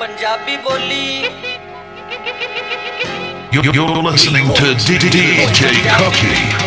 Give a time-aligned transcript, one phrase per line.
[0.00, 1.24] ਪੰਜਾਬੀ ਬੋਲੀ
[3.54, 5.44] You're, you're listening to DJ
[5.98, 6.65] Cookie.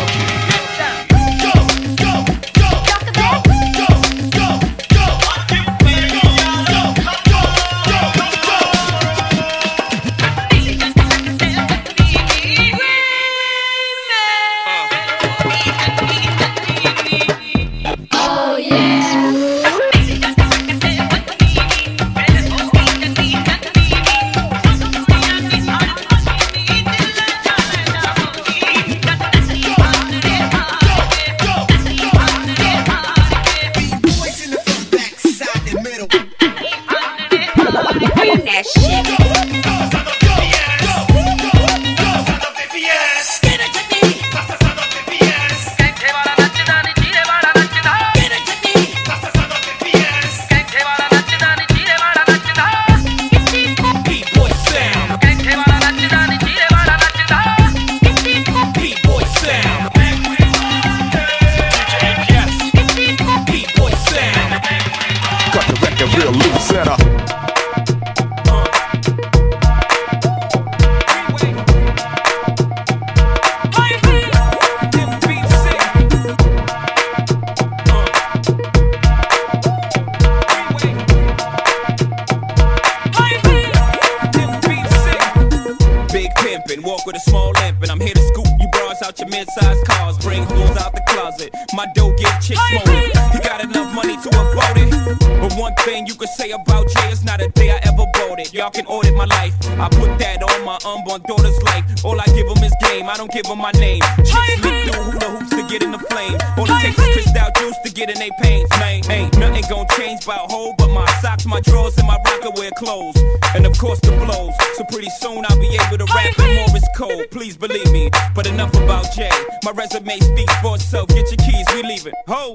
[115.91, 117.29] Able to rap in Morse code.
[117.31, 118.09] Please believe me.
[118.33, 119.29] But enough about Jay.
[119.65, 121.09] My resume speaks for itself.
[121.09, 122.13] Get your keys, we leaving.
[122.27, 122.53] Ho!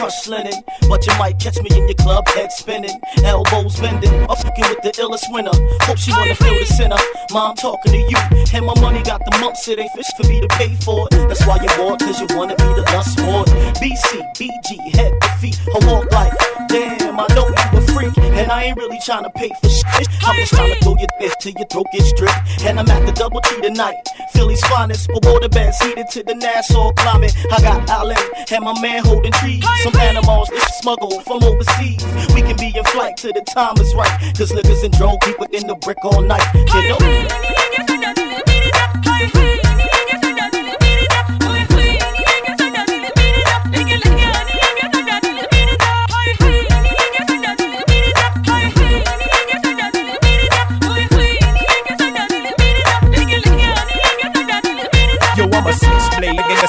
[0.00, 2.50] Catch me in no crush linen, but you might catch me in your club head
[2.52, 5.52] spinning, elbows bending, I'm fucking with the illest winner.
[5.82, 6.96] Hope she wanna feel the sinner.
[7.32, 8.16] Mom talking to you,
[8.54, 11.28] and my money got the mumps, it ain't fish for me to pay for it.
[11.28, 13.48] That's why you're bored, cause you wanna be the lust sport.
[13.80, 16.32] BC, BG, head to feet, I walk like,
[16.68, 20.08] damn, I know you a freak, and I ain't really trying to pay for shit.
[20.24, 23.04] I'm just trying to throw your fist till your throat gets stripped, and I'm at
[23.04, 23.94] the double T tonight.
[24.32, 27.36] Philly's finest, but water beds heated to the Nassau climate.
[27.52, 28.16] I got Allen
[28.50, 29.64] and my man holding trees.
[29.82, 32.04] Some animals they smuggled from overseas.
[32.34, 34.34] We can be in flight till the time is right.
[34.36, 36.46] Cause niggas and drone people in the brick all night.
[36.54, 37.00] You know?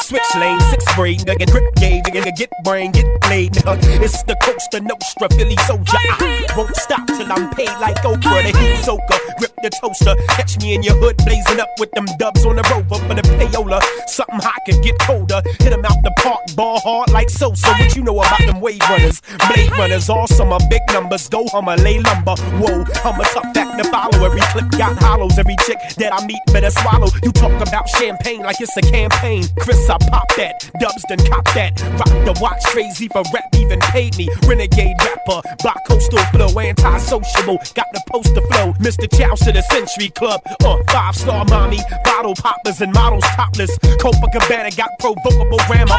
[0.01, 4.01] Switch lane, six grade, nigga, grip gauge, nigga, get brain, get played, nigga.
[4.01, 5.97] It's the Cosa Nostra, Philly soldier.
[6.19, 10.15] I won't stop till I'm paid like Oprah, the heat soaker, grip the toaster.
[10.29, 13.21] Catch me in your hood, blazing up with them dubs on the rover for the
[13.39, 13.81] payola.
[14.07, 15.41] Something hot could get colder.
[15.59, 17.67] Hit 'em out the park, ball hard like Sosa.
[17.67, 19.21] What you know about them wave runners?
[19.47, 21.29] Blade runners, all summer, big numbers.
[21.29, 22.35] Go Hummer, lay lumber.
[22.59, 24.25] Whoa, I'm a tough act to follow.
[24.25, 25.37] Every clip got hollows.
[25.37, 27.09] Every chick that I meet better swallow.
[27.23, 29.43] You talk about champagne like it's a campaign.
[29.59, 30.71] Chris, I pop that.
[30.79, 31.81] Dubs done cop that.
[31.99, 34.29] Rock the watch, crazy for rap, even paid me.
[34.47, 37.57] Renegade rapper, by coastal flow, anti-sociable.
[37.75, 38.71] Got the poster flow.
[38.79, 39.11] Mr.
[39.11, 40.41] Chow to the Century Club.
[40.63, 43.77] Uh, five star mommy, bottle poppers and models topless.
[43.99, 45.97] Copacabana got provocable grandma.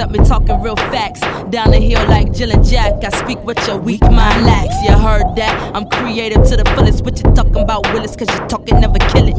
[0.00, 1.20] Accept me talking real facts.
[1.50, 3.04] Down the hill like Jill and Jack.
[3.04, 4.74] I speak what your weak mind lacks.
[4.82, 5.76] You heard that?
[5.76, 7.04] I'm creative to the fullest.
[7.04, 8.16] What you talking about, Willis?
[8.16, 9.36] Cause you talking never kill it.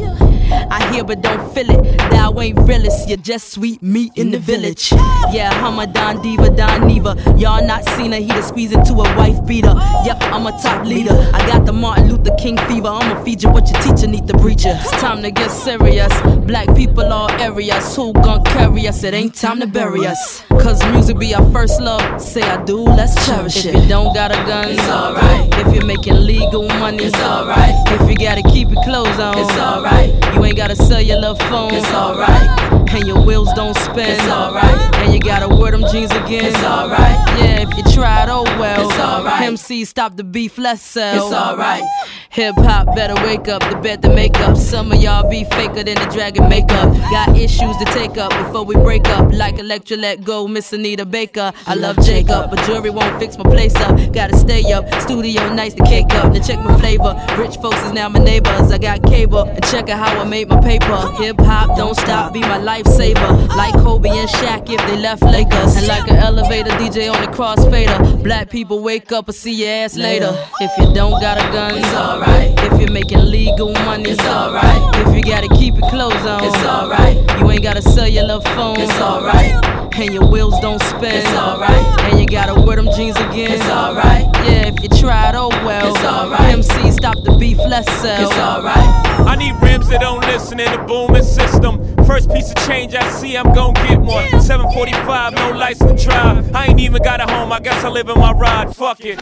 [0.70, 1.98] I hear but don't feel it.
[2.12, 3.08] Thou ain't realist.
[3.08, 4.92] You're just sweet meat in the village.
[5.32, 7.16] Yeah, I'm a Don Diva, Don Neva.
[7.36, 8.18] Y'all not seen her.
[8.18, 9.74] He to squeeze into a wife beater.
[10.04, 11.28] Yep, I'm a top leader.
[11.34, 12.86] I got the Martin Luther King fever.
[12.86, 14.72] I'ma feed you what your teacher need to preach you.
[14.74, 16.12] It's time to get serious.
[16.46, 17.96] Black people all areas.
[17.96, 19.02] Who gon' carry us?
[19.02, 20.42] It ain't time to bury us.
[20.50, 22.22] Cause music be our first love.
[22.22, 23.74] Say I do, let's cherish it.
[23.74, 25.48] If you don't got a gun, it's alright.
[25.54, 27.74] If you're making legal money, it's alright.
[28.00, 30.12] If you gotta keep your clothes on, it's alright.
[30.34, 32.81] You ain't gotta sell your love phone, it's alright.
[32.94, 34.94] And your wheels don't spin, it's alright.
[34.96, 37.16] And you gotta wear them jeans again, it's alright.
[37.38, 38.88] Yeah, if you tried, oh well.
[38.88, 39.42] It's alright.
[39.42, 41.26] MC stop the beef, let's sell.
[41.26, 41.82] It's alright.
[42.30, 44.56] Hip hop better wake up, the bet the makeup.
[44.56, 46.92] Some of y'all be faker than the dragon makeup.
[47.10, 49.30] Got issues to take up before we break up.
[49.32, 51.52] Like Elektra let go, Miss Anita Baker.
[51.66, 53.98] I love Jacob, but jewelry won't fix my place up.
[54.14, 56.32] Gotta stay up, studio nights to cake up.
[56.32, 58.72] To check my flavor, rich folks is now my neighbors.
[58.72, 61.12] I got cable and check out how I made my paper.
[61.22, 63.48] Hip hop don't stop, be my lifesaver.
[63.56, 65.76] Like Kobe and Shaq if they left Lakers.
[65.76, 68.22] And like an elevator DJ on the crossfader.
[68.22, 70.32] Black people wake up and see your ass later.
[70.60, 72.52] If you don't got a gun, it's alright.
[72.58, 75.06] If you're making legal money, it's alright.
[75.06, 77.16] If you gotta keep your clothes on, it's alright.
[77.40, 79.52] You ain't gotta sell your love phone, it's alright.
[79.94, 82.02] And your wheels don't spin, it's alright.
[82.10, 84.24] And you gotta wear them jeans again, it's alright.
[84.46, 85.94] Yeah, if you tried, oh well.
[85.94, 86.40] It's alright.
[86.40, 88.28] MC stop the beef, let's sell.
[88.28, 89.12] It's alright.
[89.26, 91.78] I need rims that don't listen in the booming system.
[92.06, 94.28] First piece of change I see, I'm gon' get one.
[94.40, 96.54] 745, no license to drive.
[96.54, 98.74] I ain't even got a home, I guess I live in my ride.
[98.74, 99.18] Fuck it.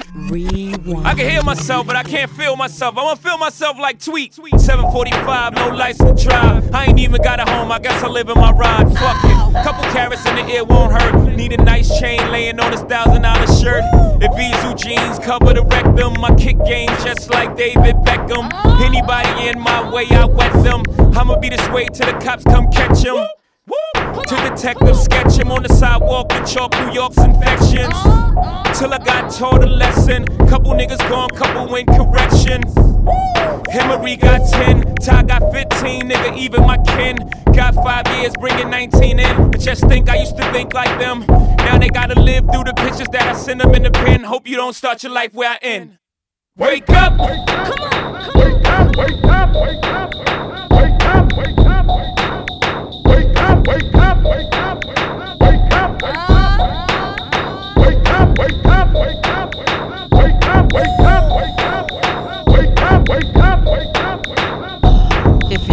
[1.05, 2.97] I can hear myself, but I can't feel myself.
[2.97, 4.35] I wanna feel myself like tweet.
[4.35, 6.73] 745, no license to drive.
[6.73, 8.87] I ain't even got a home, I guess I live in my ride.
[8.97, 9.65] Fuck it.
[9.65, 11.37] Couple carats in the ear won't hurt.
[11.37, 13.83] Need a nice chain laying on this thousand dollar shirt.
[14.23, 18.47] Evisu jeans cover the rectum, my kick game just like David Beckham.
[18.81, 20.83] Anybody in my way, I wet them.
[21.17, 23.27] I'ma be this way till the cops come catch him.
[24.11, 27.95] To detective sketch him on the sidewalk and chalk New York's infections.
[28.79, 30.25] Till I got taught a lesson.
[30.49, 32.63] Couple niggas gone, couple in correction.
[33.71, 37.17] Hillary got 10, Ty got 15, nigga, even my kin.
[37.55, 39.25] Got five years, bringing 19 in.
[39.27, 41.25] I just think I used to think like them.
[41.59, 44.25] Now they gotta live through the pictures that I send them in the pen.
[44.25, 45.99] Hope you don't start your life where I end.
[46.57, 47.13] Wake up!
[47.19, 47.79] Wake up,
[48.35, 52.20] wake up, wake up, wake up, wake up, wake up, wake up,
[53.67, 54.21] wake up,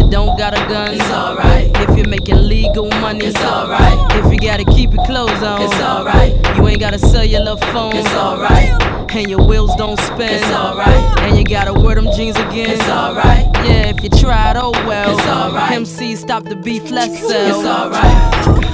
[0.07, 1.69] you don't got a gun, it's alright.
[1.75, 3.97] If you're making legal money, it's alright.
[4.15, 6.33] If you gotta keep your clothes on, it's alright.
[6.55, 8.69] You ain't gotta sell your love phone, it's alright.
[9.13, 11.19] And your wheels don't spin, it's alright.
[11.19, 13.47] And you gotta wear them jeans again, it's alright.
[13.65, 15.17] Yeah, if you tried, oh well.
[15.17, 15.71] It's alright.
[15.73, 17.59] MC stop the beef, let's sell.
[17.59, 18.66] It's alright.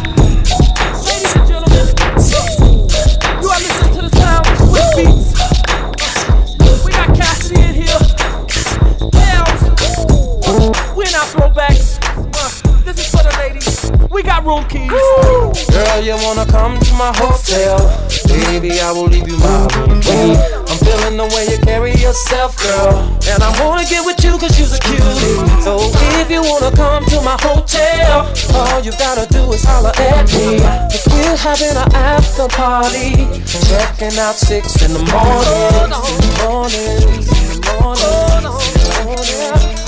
[11.03, 11.99] We're not throwbacks.
[12.15, 13.91] Uh, this is for the ladies.
[14.09, 14.87] We got room keys.
[14.87, 17.75] Girl, you wanna come to my hotel?
[18.23, 20.31] Baby, I will leave you my room key.
[20.31, 23.03] I'm feeling the way you carry yourself, girl.
[23.27, 25.43] And I wanna get with you cause you're a cutie.
[25.59, 25.91] So
[26.23, 30.63] if you wanna come to my hotel, all you gotta do is holler at me.
[30.87, 33.27] Cause we're having an after party.
[33.67, 35.83] Checking out six in the morning.
[35.83, 35.99] In the
[36.47, 36.95] morning.
[37.03, 38.39] In the morning.
[38.39, 39.82] In the morning.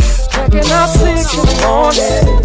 [0.45, 2.27] Checking out six in the morning.
[2.27, 2.43] In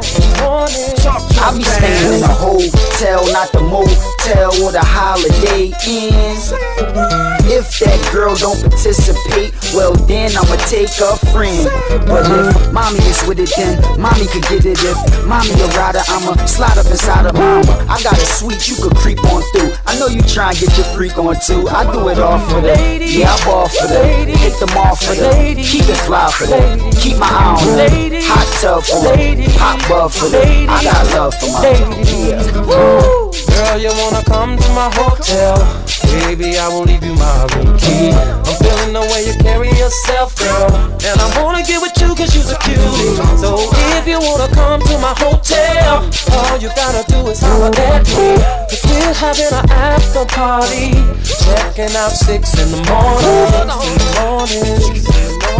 [0.00, 0.94] the morning.
[1.36, 7.33] I be staying in a hotel, not the motel or the holiday inns.
[7.54, 11.70] If that girl don't participate, well then I'ma take a friend.
[12.02, 14.74] But if mommy is with it, then mommy could get it.
[14.82, 17.62] If mommy a rider, I'ma slide up inside of mama.
[17.86, 19.70] I got a suite you could creep on through.
[19.86, 21.70] I know you try and get your freak on too.
[21.70, 22.74] I do it all for the
[23.06, 24.02] yeah, I ball for the
[24.34, 26.58] hit them all for the keep it fly for the
[26.98, 31.06] keep my eye on the hot tub for the hot buff for the I got
[31.14, 32.42] love for my yeah.
[33.54, 35.84] Girl, you wanna come to my hotel?
[36.14, 38.14] Baby, I won't leave you my room key.
[38.14, 40.70] I'm feeling the way you carry yourself, girl.
[41.02, 43.18] And I wanna get with you cause you're a cutie.
[43.42, 43.58] So
[43.98, 46.06] if you wanna come to my hotel,
[46.38, 48.38] all you gotta do is holler at me.
[48.70, 50.94] Cause we're having an after party.
[51.42, 53.26] Checking out six in the morning.
[53.26, 54.78] Six in the morning.
[54.78, 55.50] Six in the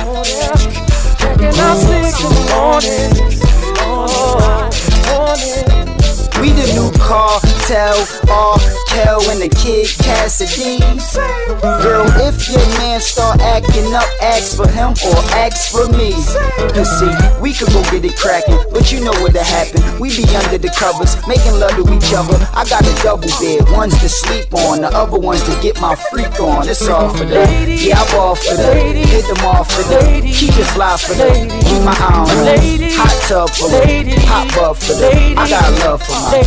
[0.00, 0.72] morning.
[1.20, 3.12] Checking out six in the morning.
[3.84, 4.70] Oh,
[5.12, 5.75] morning.
[6.46, 7.98] We the new cartel,
[8.30, 10.78] all Kel and the kid Cassidy.
[11.82, 16.14] Girl, if your man start acting up, ask for him or ask for me.
[16.70, 17.10] You see,
[17.42, 19.82] we could go get it cracking, but you know what'll happen.
[19.98, 22.38] We be under the covers, making love to each other.
[22.54, 25.96] I got a double bed, one's to sleep on, the other one's to get my
[26.14, 26.68] freak on.
[26.68, 27.50] It's all for them.
[27.66, 28.94] Yeah, I ball for them.
[28.94, 30.22] Hit them off for them.
[30.22, 31.50] Keep it fly for them.
[31.66, 32.46] Keep my arm on.
[32.94, 34.14] Hot tub for them.
[34.30, 35.36] Pop up for them.
[35.36, 36.44] I got love for my Girl,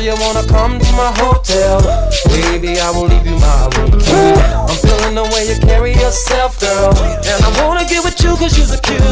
[0.00, 1.80] you wanna come to my hotel?
[2.28, 3.90] Baby, I will leave you my room.
[4.70, 6.94] I'm feeling the way you carry yourself, girl.
[7.26, 9.02] And I wanna get with you cause you're cute.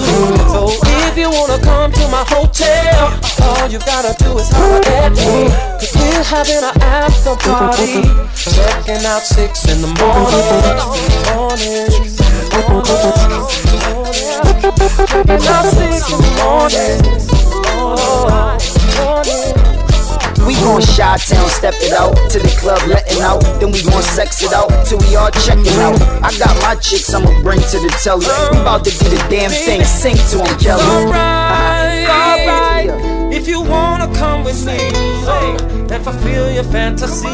[0.47, 0.71] So
[1.03, 5.51] if you wanna come to my hotel, all you gotta do is holler at me.
[5.83, 8.07] Cause we're having an after party.
[8.39, 10.79] Checking out six in the morning.
[11.35, 11.91] Morning.
[15.11, 17.27] Checking out six in the morning.
[17.81, 18.59] Oh,
[20.49, 23.43] We gon' Chi Town, step it out to the club, letting out.
[23.61, 26.01] Then we gon' sex it out till we all checking out.
[26.25, 28.25] I got my chicks, I'ma bring to the telly.
[28.51, 30.83] We bout to do the damn thing, sing to 'em, Kelly.
[30.83, 33.19] Alright, alright.
[33.31, 37.29] If you wanna come with me and oh, fulfill your fantasy,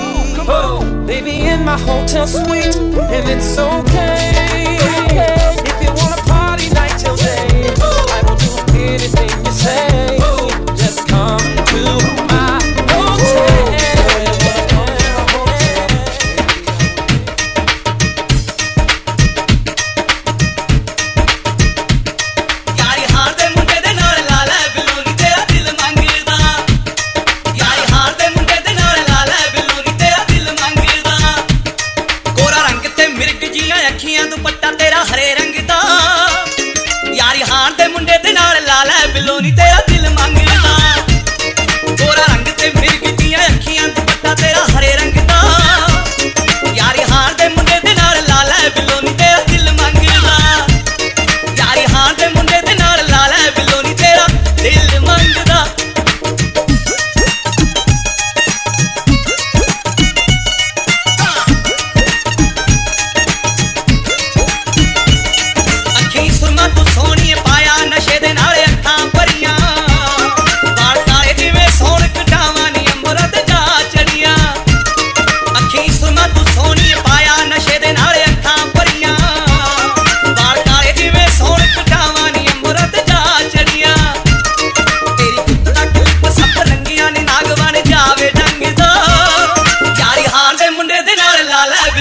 [1.07, 4.77] baby, oh, in my hotel suite, and it's okay.
[5.71, 7.71] If you wanna party night till day,
[8.11, 10.24] I will do anything you say.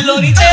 [0.03, 0.52] lorita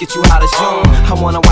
[0.00, 0.79] get you hot as June.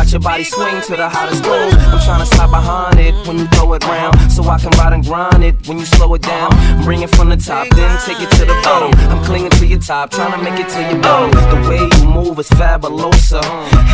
[0.08, 1.52] Watch your body swing to the hottest boom.
[1.52, 4.16] I'm tryna slide behind it when you throw it round.
[4.32, 6.48] So I can ride and grind it when you slow it down.
[6.82, 8.90] Bring it from the top, then take it to the bottom.
[9.10, 11.30] I'm clinging to your top, tryna make it to your bottom.
[11.52, 13.42] The way you move is fabulosa.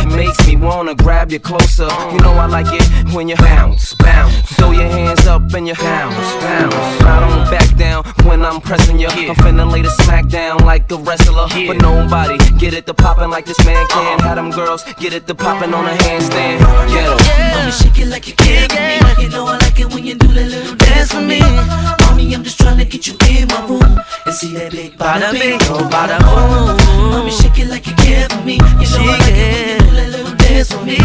[0.05, 1.89] It makes me wanna grab you closer.
[2.13, 4.55] You know I like it when you bounce, bounce.
[4.55, 6.75] Throw your hands up and you bounce, bounce.
[7.03, 9.07] I don't back down when I'm pressing you.
[9.07, 11.47] I'm finna lay the smack down like a wrestler.
[11.67, 14.19] But nobody get it to poppin' like this man can.
[14.19, 16.59] Have them girls get it to poppin' on a handstand.
[16.93, 17.17] Get 'em.
[17.53, 19.23] Mommy, shake it like you care for me.
[19.23, 21.39] You know I like it when you do that little dance for me.
[22.01, 23.91] Mommy, I'm just trying to get you in my room
[24.25, 26.77] and see that big bada bing, oh bada boom.
[27.11, 28.55] Mommy, shake it like you care for me.
[28.81, 30.97] You know I like it when you do that little dance for me.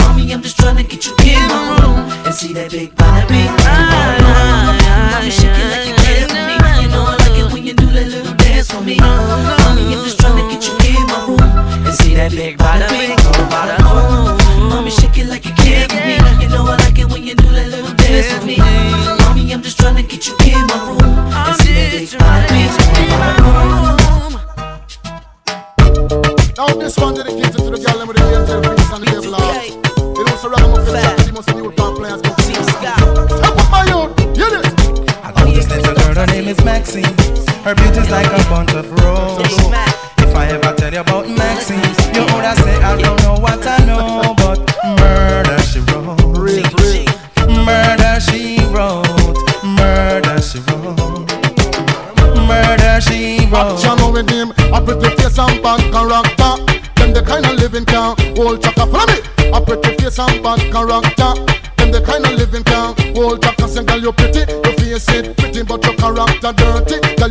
[0.00, 3.26] Mommy, I'm just trying to get you in my room and see that big bada
[3.28, 4.23] bing, oh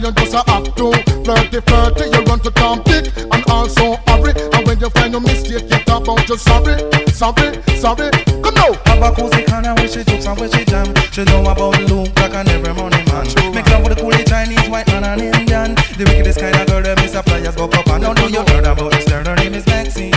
[0.03, 0.91] you just a act too
[1.23, 2.05] flirty, flirty.
[2.11, 4.33] You run to Tom Dick and also Harry.
[4.51, 6.75] And when you find a mistake, you talk about you sorry,
[7.07, 8.11] sorry, sorry.
[8.43, 8.73] Come now.
[8.85, 10.93] Have a cozy corner where she jokes and where she jam.
[11.11, 13.25] She know about Luke Black and every money man.
[13.55, 15.75] Make love with the coolie Chinese, white man and Indian.
[15.95, 17.23] The wickedest kind of girl that Mr.
[17.23, 18.15] Flyers go up and down.
[18.15, 19.23] Know you heard about this girl?
[19.23, 20.13] Her name is Maxine.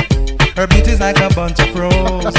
[0.56, 2.34] Her beauty's like a bunch of roses.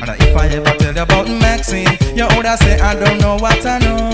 [0.00, 3.36] and if I ever tell you about Maxine, you would have say I don't know
[3.36, 4.05] what I know,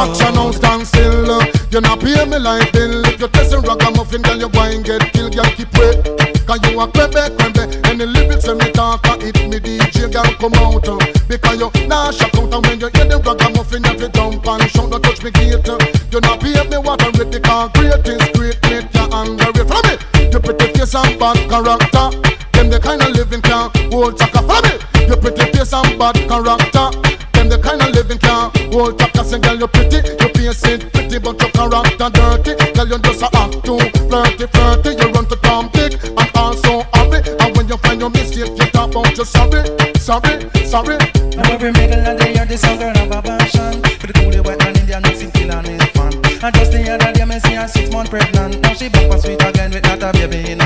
[0.00, 1.28] Watch your now stand still.
[1.70, 3.04] You not pay me like bill.
[3.04, 5.36] If you testing ragamuffin, girl, you go and get killed.
[5.36, 6.00] Girl, keep wait.
[6.48, 7.68] Cause you a crebe, crebe.
[7.84, 10.88] And the lyrics when me talk, uh, it me DJ, girl, come out.
[10.88, 10.96] uh,
[11.28, 12.48] Because you nah shock out.
[12.48, 14.88] And when you hear the ragamuffin, you jump and shout.
[14.90, 15.68] Don't touch me gate.
[15.68, 15.76] uh.
[16.10, 17.28] You not pay me what I read.
[17.30, 18.56] The concrete is great.
[18.72, 19.64] Make you angry.
[19.68, 20.32] Follow me.
[20.32, 22.08] You pretty face and bad character.
[22.56, 24.40] Them the kind of living can't hold chaka.
[24.48, 24.80] Follow me.
[25.12, 26.88] You pretty face and bad character.
[27.62, 29.24] Kind of living can hold chaka.
[29.24, 29.98] Say, girl, you're pretty.
[30.20, 32.52] You face it pretty, but your character dirty.
[32.74, 34.90] Girl, you just a act too flirty, flirty.
[35.00, 37.20] You run to Tom Dick and also Harry.
[37.40, 39.62] And when you find your mistake, you talk about you sorry,
[39.98, 40.98] sorry, sorry.
[41.40, 44.44] Now every middle of the year, this young girl have a passion For the coolie
[44.44, 47.68] white man Indian mixing kill and fun And just the other day, me see her
[47.68, 50.59] six month pregnant Now she back for sweet again with not a baby in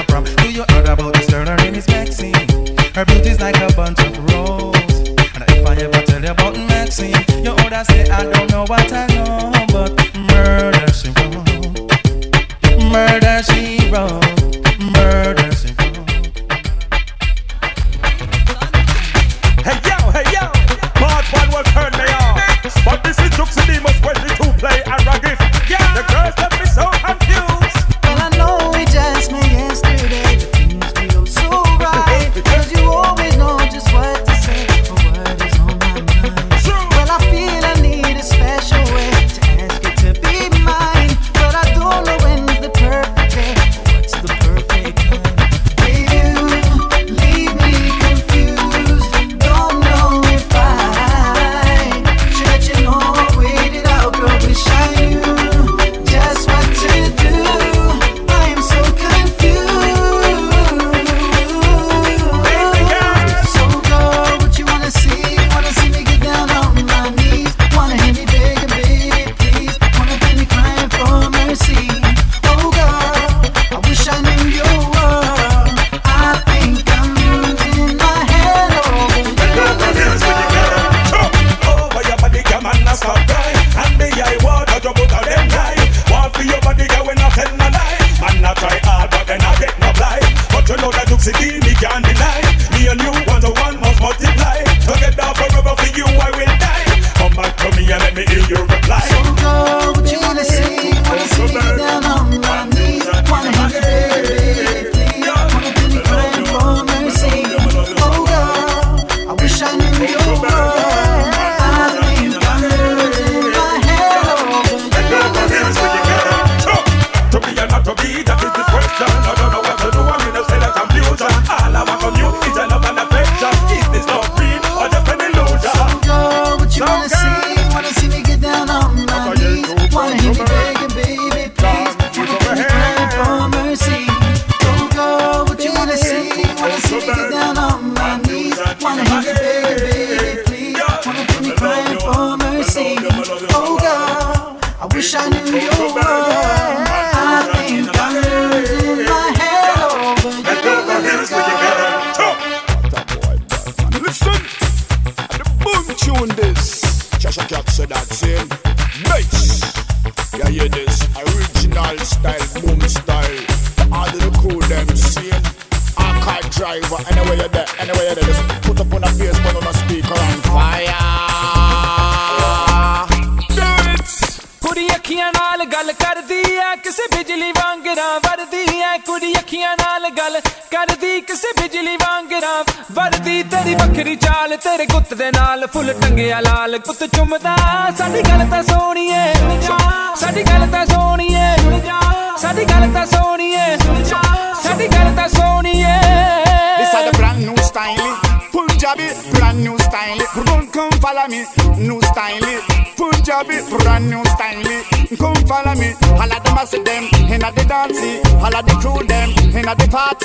[98.35, 98.74] me and let me hear your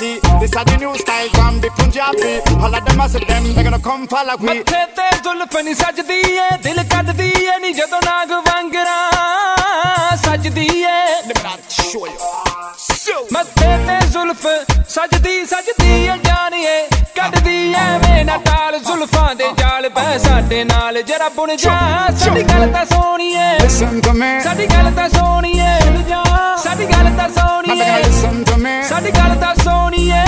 [0.00, 0.20] party.
[0.40, 2.40] This is the new style from the Punjabi.
[2.60, 3.54] All of them I see them.
[3.54, 4.46] They gonna come follow me.
[4.46, 8.98] ਮੱਥੇ ਤੇ ਜ਼ੁਲਫ ਨੀ ਸਜਦੀ ਏ ਦਿਲ ਕੱਢਦੀ ਏ ਨੀ ਜਦੋਂ ਨਾਗ ਵਾਂਗਰਾ
[10.24, 10.98] ਸਜਦੀ ਏ
[13.32, 14.46] ਮੱਥੇ ਤੇ ਜ਼ੁਲਫ
[14.88, 16.80] ਸਜਦੀ ਸਜਦੀ ਏ ਜਾਣੀਏ
[17.16, 21.78] ਕੱਢਦੀ ਐਵੇਂ ਨਾ ਟਾਲ ਜ਼ੁਲਫਾਂ ਦੇ ਜਾਲ ਪੈ ਸਾਡੇ ਨਾਲ ਜਰਾ ਬੁਣ ਜਾ
[22.18, 24.28] ਸਾਡੀ ਗੱਲ ਤਾਂ ਸੋਹਣੀਏ Listen to me.
[24.44, 25.78] ਸਾਡੀ ਗੱਲ ਤਾਂ ਸੋਹਣੀਏ
[26.64, 28.74] ਸਾਡੀ ਗੱਲ ਤਾਂ ਸੋਹਣੀਏ Listen to me.
[28.88, 30.22] ਸਾਡੀ ਗੱਲ ਤਾਂ ਸੋਹਣੀਏ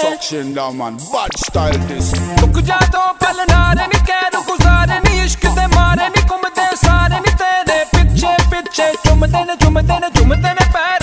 [0.00, 0.98] Suction down, man.
[1.14, 2.10] Bad style this.
[2.42, 6.66] ਰੁਕ ਜਾ ਤੋਂ ਪਲ ਨਾਰੇ ਨੀ ਕਹਿ ਰੁਕ ਗੁਜ਼ਾਰੇ ਨੀ ਇਸ਼ਕ ਦੇ ਮਾਰੇ ਨੀ ਘੁੰਮਦੇ
[6.84, 10.97] ਸਾਰੇ ਨੀ ਤੇਰੇ ਪਿੱਛੇ ਪਿੱਛੇ ਚੁੰਮਦੇ ਨੇ ਚੁੰਮਦੇ ਨੇ ਚੁੰਮਦੇ ਨੇ ਪੈਰਾਂ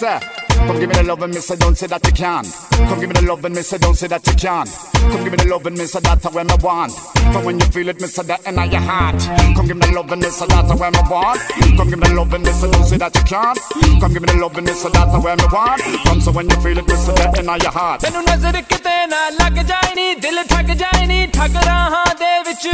[0.00, 0.39] Мясо!
[0.69, 2.43] come give me the love and mister, don't say that you can.
[2.87, 4.67] Come give me the love and mister, don't say that you can.
[5.11, 6.93] Come give me the love and mister, that's what I want.
[7.33, 9.19] From when you feel it, mister, that in your heart.
[9.55, 11.39] Come give me the love and mister, that's what I want.
[11.77, 13.55] Come give me the love and mister, don't say that you can.
[13.99, 15.81] Come give me the love and mister, that's what I want.
[16.05, 18.01] Come so when you feel it, mister, that in your heart.
[18.01, 22.67] ਤੈਨੂੰ ਨਜ਼ਰ ਕਿਤੇ ਨਾ ਲੱਗ ਜਾਏ ਨੀ ਦਿਲ ਠੱਗ ਜਾਏ ਨੀ ਠੱਗ ਰਾਹਾਂ ਦੇ ਵਿੱਚ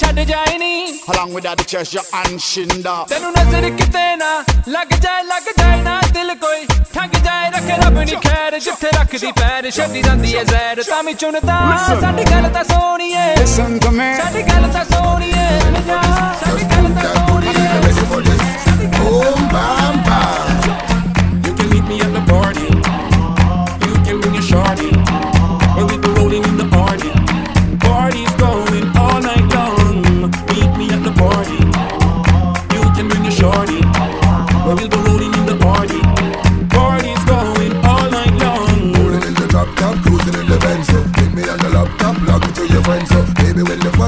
[0.00, 0.72] ਛੱਡ ਜਾਏ ਨੀ
[1.12, 2.94] Along with that, the treasure and shinda.
[3.08, 4.32] ਤੈਨੂੰ ਨਜ਼ਰ ਕਿਤੇ ਨਾ
[4.68, 9.31] ਲੱਗ ਜਾਏ ਲੱਗ ਜਾਏ ਨਾ ਦਿਲ ਕੋਈ ਠੱਗ ਜਾਏ ਰੱਖੇ ਰੱਬ ਨੀ ਖੈਰ ਜਿੱਥੇ ਰੱਖਦੀ
[9.31, 11.57] ਪੈਰ ਛੱਡੀ ਜਾਂਦੀ ਏ ਜ਼ਹਿਰ ਤਾਂ ਵੀ ਚੁਣਦਾ.
[12.01, 12.63] ਸਾਡੀ ਗੱਲ ਤਾਂ
[13.79, 14.09] to me.
[14.17, 17.57] ਸਾਡੀ ਗੱਲ ਤਾਂ ਸੋਹਣੀਏ ਸਾਡੀ ਗੱਲ ਤਾਂ ਸੋਹਣੀਏ
[18.99, 20.39] Boom, bam, bam.
[20.41, 20.48] You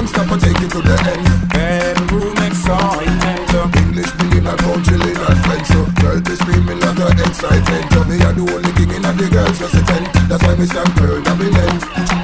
[0.02, 1.50] baby, when the fun stop, I take you to the end.
[1.50, 3.76] Bedroom excitement.
[3.76, 5.68] English million not pound chilling and friends.
[5.68, 8.10] So girl, be screaming like a excitement.
[8.10, 10.30] Me are the only king in the girls just resident.
[10.30, 12.21] That's why me stand proud of me then.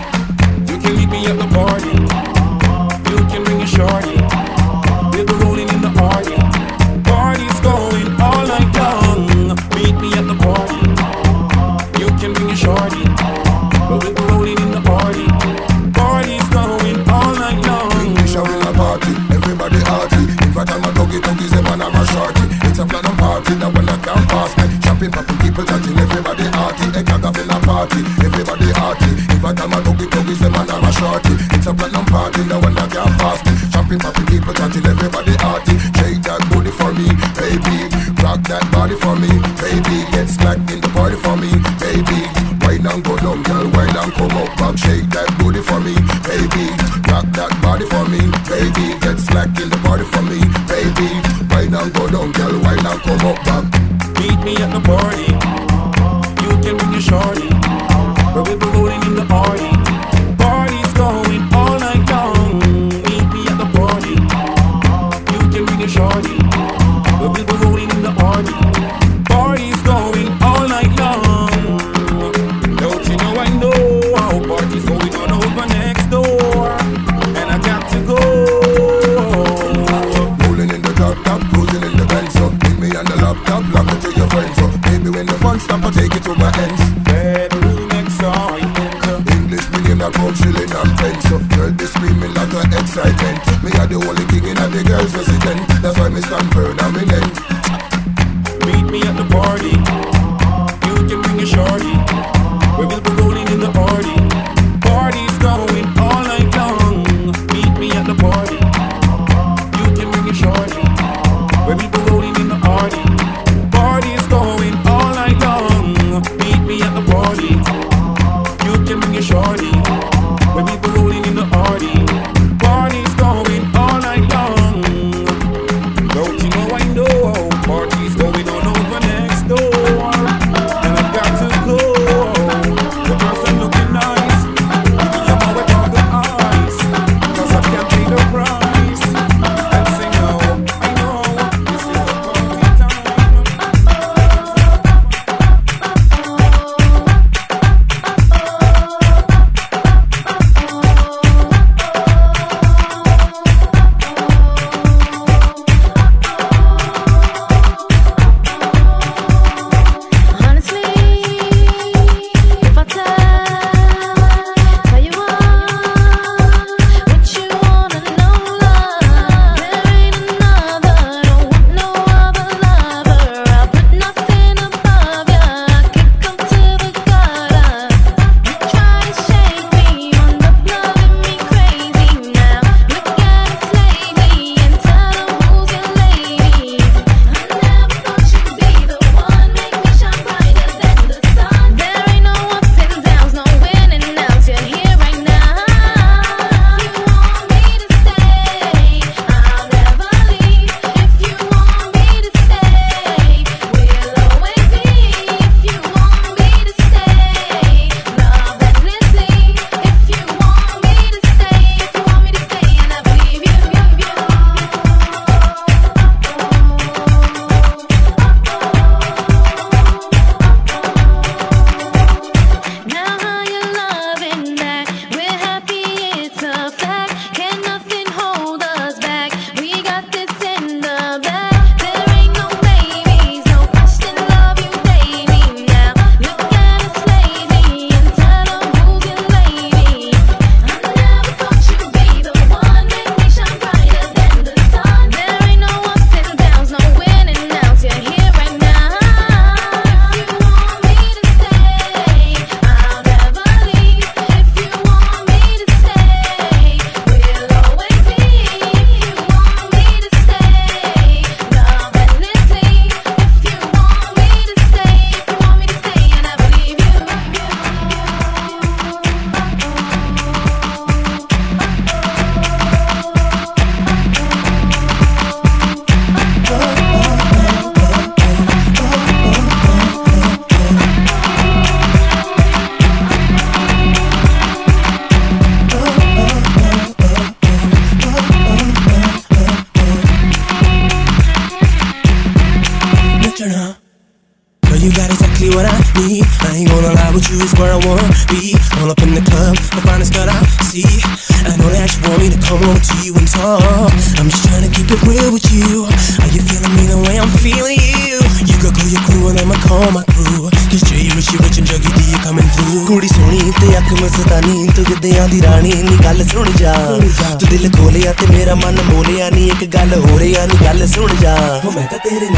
[321.87, 322.36] 立てる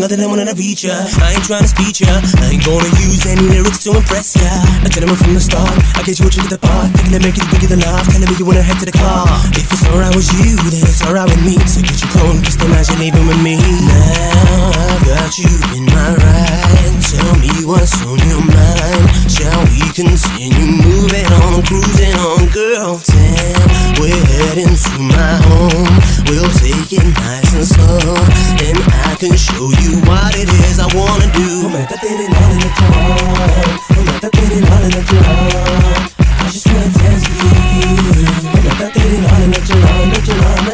[0.00, 0.94] anything other than wanting to reach ya.
[1.20, 2.12] I ain't trying to speech ya.
[2.40, 4.48] I ain't gonna use any lyrics to impress ya.
[4.84, 5.70] A gentleman from the start.
[5.96, 6.90] I get you what you get the part.
[6.96, 8.06] Thinking to make it bigger than life.
[8.08, 9.26] Telling me you wanna head to the car.
[9.52, 11.56] If it's alright with you, then it's alright with me.
[11.68, 13.56] So get your phone, just imagine leaving with me.
[13.60, 16.96] Now I've got you in my ride.
[17.04, 23.00] Tell me what's on your mind shall we continue moving on, cruising on, girl?
[23.08, 25.96] Damn, we're heading to my home.
[26.28, 28.20] We'll take it nice and slow,
[28.60, 28.76] and
[29.08, 31.48] I can show you what it is I wanna do.
[31.64, 33.80] I'm at that thing all in the club.
[33.96, 36.12] I'm at that thing all in the club.
[36.20, 37.96] I just wanna dance with you.
[38.44, 40.69] I'm at that thing all in the club.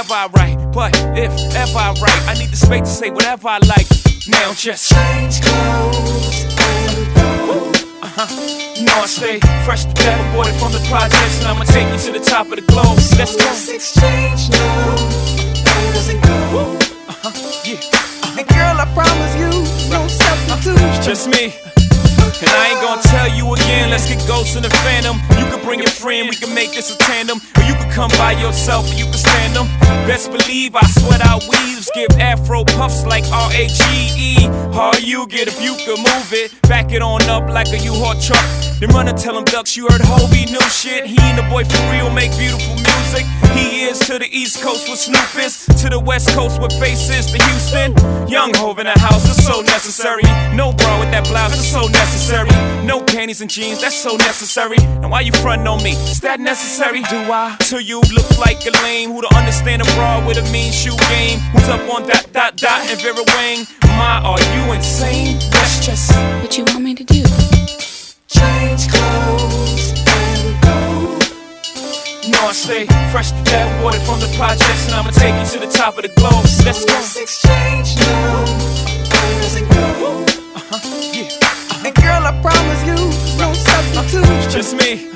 [0.00, 3.10] Oh, never I write, but if ever I write, I need the space to say
[3.10, 3.86] whatever I like.
[4.28, 7.70] Now just change clothes and go.
[8.00, 8.26] Uh-huh.
[8.76, 11.98] You know I stay fresh to death, aborted from the projects, and I'ma take you
[11.98, 12.96] to the top of the globe.
[13.18, 13.74] Let's go.
[13.74, 14.96] exchange now.
[15.68, 16.78] Where does it go?
[17.06, 17.60] Uh-huh.
[17.68, 18.40] Yeah.
[18.40, 19.52] And girl, I promise you,
[19.92, 20.80] no substitute.
[20.80, 21.69] It's just me.
[22.38, 25.18] And I ain't gonna tell you again, let's get ghosts in the phantom.
[25.38, 27.38] You can bring your friend, we can make this a tandem.
[27.56, 29.66] Or you can come by yourself and you can stand them.
[30.06, 34.46] Best believe I sweat out weaves, give afro puffs like R-A-G-E.
[34.72, 38.14] How you get if you can move it, back it on up like a U-Haul
[38.20, 38.46] truck.
[38.78, 41.04] Then run and tell them ducks you heard Hobie new shit.
[41.06, 43.26] He and the boy for real make beautiful music.
[43.52, 47.26] He is to the East Coast with Snoop is, to the West Coast with Faces,
[47.26, 47.92] to Houston.
[48.28, 50.22] Young Hov in the house is so necessary.
[50.54, 52.19] No bra with that blouse is so necessary.
[52.28, 54.76] No panties and jeans, that's so necessary.
[55.00, 55.92] And why you frontin' on me?
[55.92, 57.00] Is that necessary?
[57.08, 57.56] Do I?
[57.70, 60.96] To you look like a lame who don't understand a bra with a mean shoe
[61.08, 61.38] game.
[61.52, 63.64] Who's up on that dot dot and Vera Wang?
[63.96, 65.38] My, are you insane?
[65.50, 67.22] That's just What you want me to do?
[68.28, 71.16] change clothes and go.
[72.22, 75.46] You know I stay fresh to death, watered from the projects, and I'ma take you
[75.58, 76.44] to the top of the globe.
[76.66, 76.92] Let's go.
[76.92, 78.44] Let's exchange now.
[79.08, 80.29] Where does it go?
[81.80, 81.86] Uh-huh.
[81.86, 82.94] And girl, I promise you,
[83.38, 84.28] no substitute.
[84.36, 85.08] It's just me.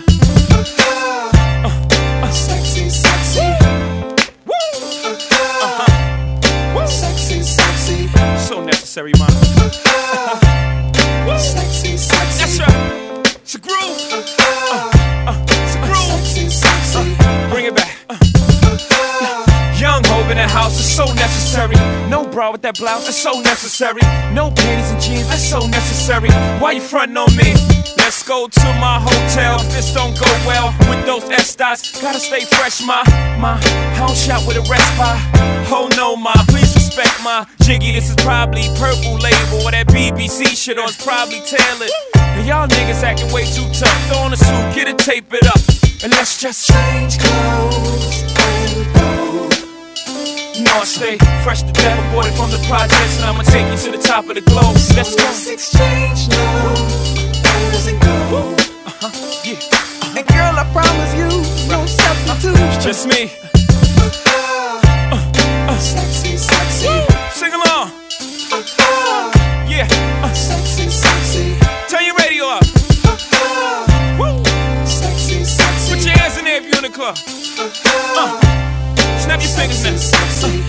[2.33, 3.40] Sexy, sexy.
[5.62, 6.87] Uh-huh.
[6.87, 8.09] Sexy, sexy.
[8.38, 9.31] So necessary, man.
[11.38, 12.38] Sexy, sexy.
[12.38, 13.37] That's right.
[13.42, 14.43] It's a groove.
[20.48, 21.76] So necessary.
[22.09, 24.02] No bra with that blouse, that's so necessary.
[24.33, 26.30] No panties and jeans, that's so necessary.
[26.61, 27.54] Why you frontin' on me?
[27.96, 29.59] Let's go to my hotel.
[29.74, 33.02] This don't go well with those Estes, gotta stay fresh, my
[33.38, 33.57] my.
[33.96, 34.62] House shot with a
[34.96, 35.16] by.
[35.68, 36.35] Oh no, my.
[36.48, 37.92] Please respect my jiggy.
[37.92, 40.88] This is probably purple label or that BBC shit on.
[40.88, 41.90] It's probably tailored.
[42.16, 43.98] And y'all niggas acting way too tough.
[44.09, 45.61] Throw on a suit, get it, tape it up,
[46.02, 48.93] and let's just change clothes.
[50.74, 54.02] I stay fresh to death, aborted from the projects, and I'ma take you to the
[54.02, 54.74] top of the globe.
[54.98, 55.24] Let's go.
[55.52, 56.74] exchange now,
[57.87, 58.54] and go.
[58.84, 59.08] Uh-huh,
[59.46, 60.18] yeah.
[60.18, 61.30] And girl, I promise you,
[61.70, 62.58] no substitute.
[62.58, 63.30] It's just me.
[64.02, 65.14] Uh-huh.
[65.14, 65.78] Uh-huh.
[65.78, 66.90] Sexy, sexy.
[67.30, 67.94] Sing along.
[68.50, 69.30] Uh-huh.
[69.70, 69.87] Yeah.
[70.34, 71.56] Sexy, sexy.
[71.88, 72.66] Turn your radio up.
[74.18, 74.42] Woo.
[74.84, 75.94] Sexy, sexy.
[75.94, 77.16] Put your hands in there if you're in the club.
[78.18, 78.54] Uh.
[79.24, 80.63] Snap your fingers now.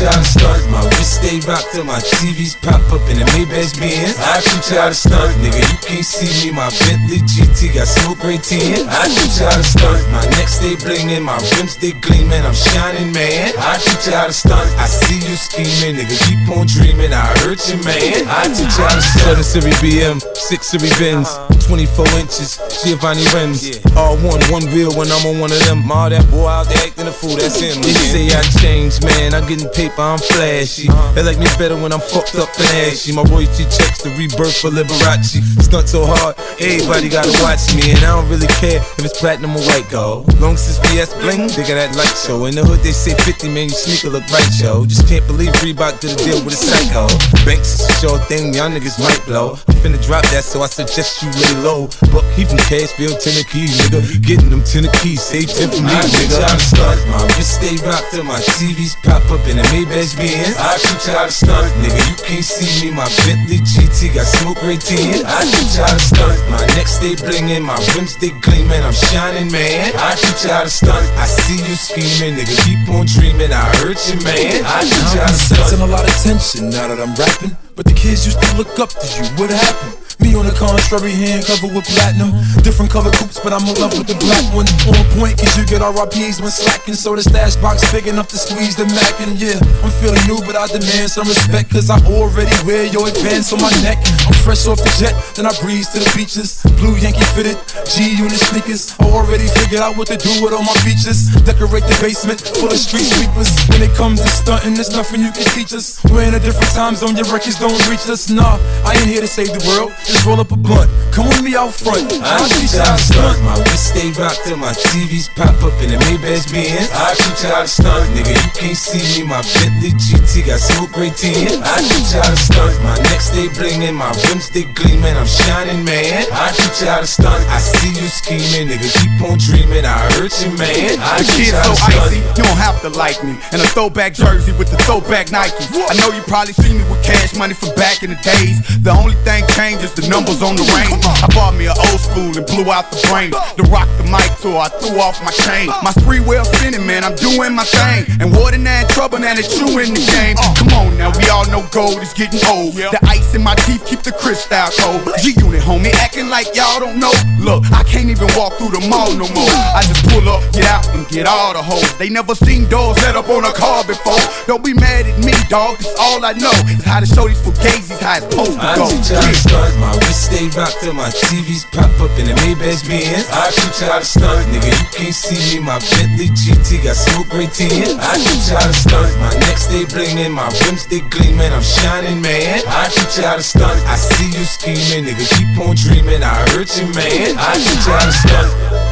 [0.00, 3.04] I teach you how to stunt, my wrist stay rocked till my TVs pop up
[3.12, 4.16] in the Maybach Benz.
[4.16, 8.24] I you how to stunt, nigga, you can't see me, my Bentley GT got smoke
[8.24, 8.88] right in.
[8.88, 12.56] I teach you how to stunt, my neck stay blingin', my rims they gleamin', I'm
[12.56, 13.52] shining, man.
[13.60, 13.76] I
[14.08, 17.76] you how to stunt, I see you scheming, nigga, keep on dreaming, I hurt you,
[17.84, 18.24] man.
[18.24, 19.44] I teach you how to stunt.
[19.44, 21.28] 7 Series BM, 6 Series Benz,
[21.68, 23.84] 24 inches, Giovanni rims.
[24.00, 25.84] All one, one wheel when I'm on one of them.
[25.92, 27.76] All that boy out there acting a fool, that's him.
[27.84, 29.36] They say I changed, man.
[29.36, 30.88] I'm getting paper, I'm flashy.
[31.14, 33.12] They like me better when I'm fucked up and ashy.
[33.12, 35.42] My royalty checks the rebirth for Liberace.
[35.62, 37.90] Stunt so hard, everybody gotta watch me.
[37.90, 40.30] And I don't really care if it's platinum or white gold.
[40.40, 42.46] Long since VS bling, they got that light show.
[42.46, 44.86] In the hood, they say 50, man, you sneaker look right, yo.
[44.86, 47.06] Just can't believe Reebok did a deal with a psycho.
[47.44, 49.58] Banks is a sure thing, y'all niggas might blow.
[49.68, 51.88] I'm finna drop that, so I suggest you lay low.
[52.12, 54.00] Buck, he from Cashville, Tennessee, nigga.
[54.22, 56.46] Getting them Tennessee, say 10 for me, nigga.
[56.46, 60.56] to stunt, my wrist stay rocked till my TVs pop up in the Maybach Benz.
[60.58, 64.26] I teach you how to stunt, nigga, you can't see me, my Bentley GT got
[64.26, 65.24] smoke right in.
[65.24, 68.92] I teach you how to stunt, my neck stay blingin', my rims they gleamin', I'm
[68.92, 69.92] shining, man.
[69.96, 73.64] I teach you how to stunt, I see you scheming, nigga, keep on dreaming, I
[73.80, 74.64] hurt you, man.
[74.64, 75.80] I teach you how to stunt.
[75.80, 77.56] A lot of tension now that I'm rapping.
[77.74, 79.24] But the kids used to look up to you.
[79.40, 79.99] What happened?
[80.20, 82.36] Me on the contrary, hand covered with platinum.
[82.60, 84.68] Different color coupes, but I'm in love with the black one.
[84.92, 86.94] On point, cause you get RIPs when slacking.
[86.94, 89.16] So the stash box big enough to squeeze the Mac.
[89.24, 91.72] And yeah, I'm feeling new, but I demand some respect.
[91.72, 93.96] Cause I already wear your advance on my neck.
[94.28, 96.60] I'm fresh off the jet, then I breeze to the beaches.
[96.76, 97.56] Blue Yankee fitted,
[97.88, 98.92] G unit sneakers.
[99.00, 101.32] I already figured out what to do with all my features.
[101.48, 103.48] Decorate the basement full of street sweepers.
[103.72, 105.96] When it comes to stunting, there's nothing you can teach us.
[106.12, 108.28] We're in a different time zone, your records don't reach us.
[108.28, 109.92] Nah, I ain't here to save the world.
[110.10, 110.90] Just roll up a blunt.
[111.14, 112.10] Come with me out front.
[112.18, 113.38] I I'll teach you how to stunt.
[113.46, 116.90] My wrist stay rocked till my TVs pop up in the Maybach Benz.
[116.90, 118.34] I teach you how to stunt, nigga.
[118.34, 119.30] You can't see me.
[119.30, 121.62] My Bentley GT got smoke right in.
[121.62, 122.74] I teach you how to stunt.
[122.82, 126.26] My neck stay blingin', my rims they gleamin', I'm shining, man.
[126.34, 127.42] I teach you how to stunt.
[127.46, 128.90] I see you scheming, nigga.
[128.90, 129.86] Keep on dreaming.
[129.86, 130.98] I hurt you, man.
[130.98, 132.02] I The kid's so stunt.
[132.02, 133.38] icy, you don't have to like me.
[133.54, 135.54] And a throwback jersey with the throwback Nike.
[135.86, 138.58] I know you probably see me with cash money from back in the days.
[138.82, 141.02] The only thing changed is the numbers on the range.
[141.20, 143.30] I bought me an old school and blew out the brain.
[143.30, 145.68] To rock the mic till I threw off my chain.
[145.82, 148.06] My Sprewell spinning, man, I'm doing my thing.
[148.20, 150.36] And water now in trouble, now that you in the game.
[150.56, 152.74] Come on now, we all know gold is getting old.
[152.74, 155.04] The ice in my teeth keep the crystal cold.
[155.20, 157.12] G Unit, homie, acting like y'all don't know.
[157.40, 159.54] Look, I can't even walk through the mall no more.
[159.74, 161.86] I just pull up, get out, and get all the hoes.
[161.98, 164.20] They never seen doors set up on a car before.
[164.46, 165.78] Don't be mad at me, dog.
[165.78, 168.76] This all I know is how to show these fugazis how it's supposed to I
[168.76, 168.88] go.
[168.88, 169.78] teach you how to stunt.
[169.80, 173.26] My wrist stay rocked till my TVs pop up in the Maybach Benz.
[173.32, 174.70] I teach you how to stunt, nigga.
[174.70, 175.64] You can't see me.
[175.64, 177.98] My Bentley GT got smoke right in.
[177.98, 179.12] I teach you how to stunt.
[179.18, 182.62] My neck stay blingin', my rims they gleamin', I'm shining, man.
[182.66, 183.80] I teach you how to stunt.
[183.86, 185.24] I see you scheming, nigga.
[185.36, 186.22] Keep on dreaming.
[186.22, 187.38] I hurt you, man.
[187.38, 188.89] I teach you how to stunt.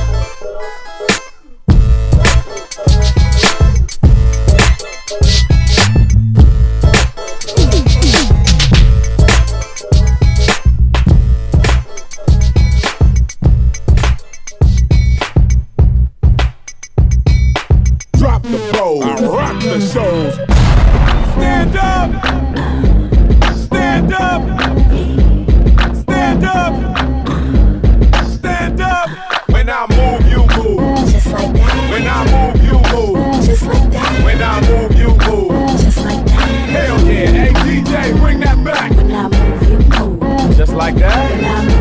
[18.89, 20.35] Drop the bowl, rock the souls.
[21.35, 22.11] Stand up!
[23.55, 24.43] Stand up!
[25.95, 26.75] Stand up!
[28.31, 29.11] Stand up!
[29.51, 31.11] When I move, you move.
[31.11, 31.91] Just like that.
[31.91, 33.45] When I move, you move.
[33.45, 34.25] Just like that.
[34.25, 35.81] When I move, you move.
[35.83, 36.49] Just like that.
[36.71, 37.27] Hell yeah.
[37.27, 38.91] Hey DJ, bring that back.
[38.97, 40.57] When I move, you move.
[40.57, 41.78] Just like that.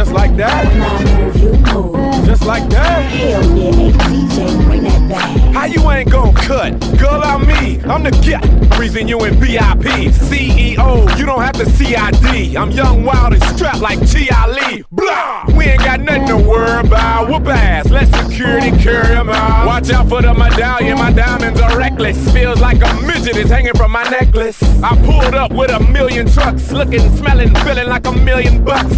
[0.00, 0.64] Just like that.
[0.64, 2.24] When I move, you move.
[2.24, 3.02] Just like that.
[3.02, 5.38] Hell yeah, hey DJ, bring that back.
[5.52, 6.80] How you ain't gon' cut?
[6.98, 7.82] Girl, I'm me.
[7.82, 8.42] I'm the get.
[8.78, 10.08] Reason you in VIP.
[10.08, 12.56] CEO, you don't have to CID.
[12.56, 14.30] I'm young, wild, and strapped like G.
[14.30, 14.82] Ali.
[14.90, 15.44] Blah!
[15.60, 17.28] We ain't got nothing to worry about.
[17.28, 17.90] Whoop ass.
[17.90, 19.66] Let security carry 'em out.
[19.66, 20.96] Watch out for the medallion.
[20.96, 22.16] My diamonds are reckless.
[22.32, 24.58] Feels like a midget is hanging from my necklace.
[24.82, 26.72] I pulled up with a million trucks.
[26.72, 28.96] Looking, smelling, feeling like a million bucks.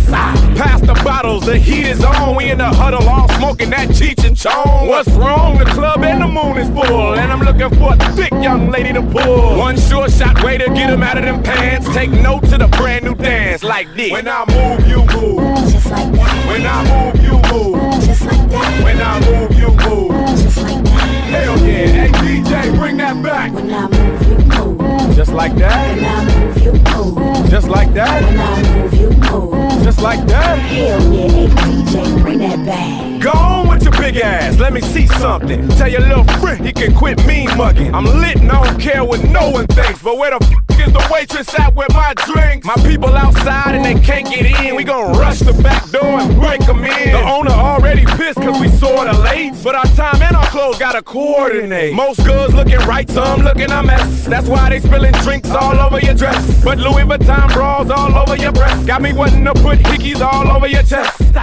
[0.55, 1.47] Pass the bottles.
[1.47, 2.37] The heat is on.
[2.37, 4.87] We in the huddle all smoking that Cheech and Chong.
[4.87, 5.59] What's wrong?
[5.59, 7.15] The club and the moon is full.
[7.15, 9.59] And I'm looking for a thick young lady to pull.
[9.59, 11.93] One sure shot way to get him out of them pants.
[11.93, 14.13] Take note to the brand new dance like this.
[14.13, 15.57] When I move, you move.
[15.73, 16.52] Just like that.
[16.53, 18.05] When I move, you move.
[18.05, 18.85] Just like that.
[18.85, 20.37] When I move, you move.
[20.37, 21.09] Just like that.
[21.33, 21.87] Hell yeah.
[21.87, 22.09] Hey
[22.43, 23.55] DJ, bring that back.
[23.55, 25.17] When I move, you move.
[25.17, 25.97] Just like that.
[25.97, 27.49] When I move, you move.
[27.49, 28.23] Just like that.
[28.23, 29.72] When I move, you move.
[29.83, 30.59] Just like that.
[30.59, 33.23] Hell yeah, hey DJ, bring that back.
[33.23, 35.69] Go on with your big ass, let me see something.
[35.71, 37.95] Tell your little friend he can quit mean mugging.
[37.95, 40.03] I'm lit and I don't care what no one thinks.
[40.03, 42.67] But where the f is the waitress at with my drinks?
[42.67, 44.75] My people outside and they can't get in.
[44.75, 47.13] We gon' rush the back door and break them in.
[47.13, 49.55] The owner already pissed cause we sorta late.
[49.63, 51.95] But our time and our clothes gotta coordinate.
[51.95, 54.27] Most girls looking right, some looking a mess.
[54.27, 56.65] That's why they spilling drinks all over your dress.
[56.65, 58.85] But Louis Vuitton bras all over your breast.
[58.87, 61.35] Got me wanting to put hickeys all over your chest.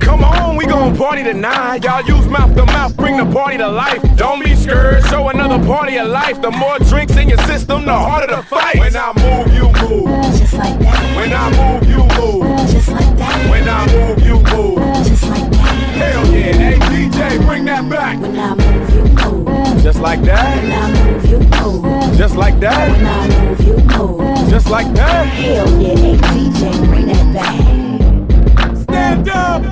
[0.00, 1.84] Come on, we gon' party tonight.
[1.84, 4.02] Y'all use mouth to mouth, bring the party to life.
[4.16, 6.40] Don't be scared, show another party of life.
[6.40, 8.78] The more drinks in your system, the harder the fight.
[8.78, 10.08] When I move, you move.
[10.38, 11.16] Just like that.
[11.16, 12.70] When I move, you move.
[12.70, 13.50] Just like that.
[13.50, 15.06] When I move, you move.
[15.06, 15.74] Just like that.
[15.94, 18.20] Hell yeah, hey DJ, bring that back.
[18.20, 19.82] When I move, you move.
[19.82, 20.62] Just like that.
[20.62, 20.72] When.
[20.72, 22.16] I move, you move.
[22.16, 22.90] Just like that.
[22.90, 23.06] When.
[23.06, 24.23] I move, you move.
[24.54, 25.26] Just like that.
[25.26, 28.76] Hell yeah, hey DJ, bring that back.
[28.76, 29.62] Stand up.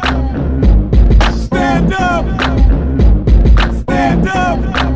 [1.39, 2.25] Stand up.
[3.85, 4.92] Stand up.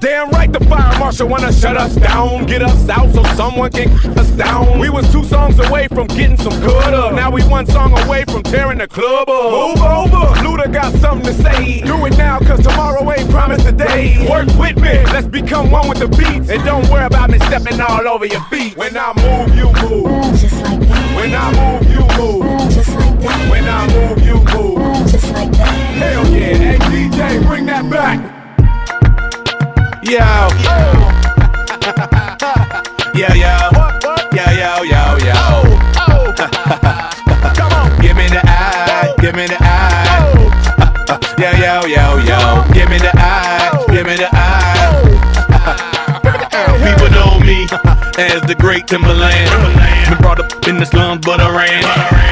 [0.00, 3.94] Damn right the fire marshal wanna shut us down, get us out so someone can
[3.98, 4.78] cut us down.
[4.78, 7.12] We was two songs away from getting some good up.
[7.12, 9.50] Now we one song away from tearing the club up.
[9.52, 11.82] Move over, Luda got something to say.
[11.82, 14.26] Do it now, cause tomorrow ain't promised today.
[14.26, 16.48] Work with me, let's become one with the beats.
[16.48, 18.78] And don't worry about me stepping all over your feet.
[18.78, 20.40] When I move, you move.
[20.40, 21.14] Just like that.
[21.14, 22.72] When I move, you move.
[22.72, 23.50] Just like that.
[23.50, 25.10] When I move, you move.
[25.10, 25.68] Just like that.
[26.00, 28.39] Hell yeah, hey DJ, bring that back.
[30.02, 30.16] Yo.
[33.12, 33.56] Yo, yo.
[34.32, 35.36] Yo, yo, yo, yo.
[37.52, 40.48] Come on, give me the eye, give me the eye.
[41.38, 42.64] Yo, yo, yo, yo.
[42.72, 45.04] Give me the eye, give me the eye.
[46.82, 47.64] People know me
[48.16, 50.08] as the great Timbaland.
[50.08, 51.82] Been brought up in the slums, but I ran.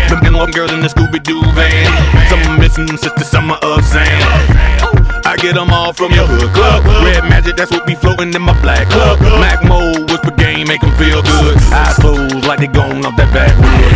[0.08, 1.84] Been been girls in the Scooby Doo van.
[2.30, 5.07] Some missing since the summer of sand.
[5.28, 6.88] I get them all from your hood club.
[7.04, 9.20] Red magic, that's what be floating in my black club.
[9.36, 11.52] Mac mode, whisper game, make them feel good.
[11.68, 13.92] Eyes closed like they gone off that backwood.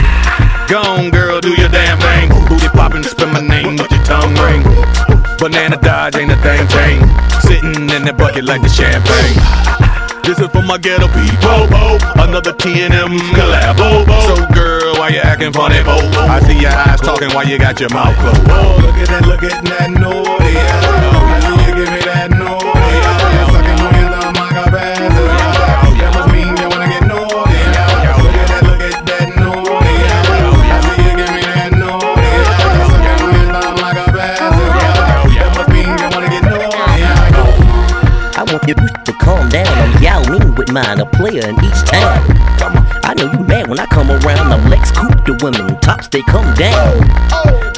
[0.68, 2.28] Gone, girl, do your damn thing.
[2.52, 4.60] Booty poppin', spin my name with your tongue ring.
[5.40, 7.08] Banana Dodge ain't a thing change.
[7.40, 9.40] Sitting in that bucket like the champagne.
[10.28, 11.64] This is for my ghetto people.
[12.20, 12.92] Another T&M.
[12.92, 15.80] So girl, why you acting funny?
[15.80, 18.52] I see your eyes talking while you got your mouth closed.
[18.52, 20.91] Oh, look at that, look at that naughty.
[40.72, 42.24] Ming a player in each town.
[43.04, 44.50] I know you mad when I come around.
[44.50, 44.70] I'm
[45.24, 46.98] The women tops, they come down.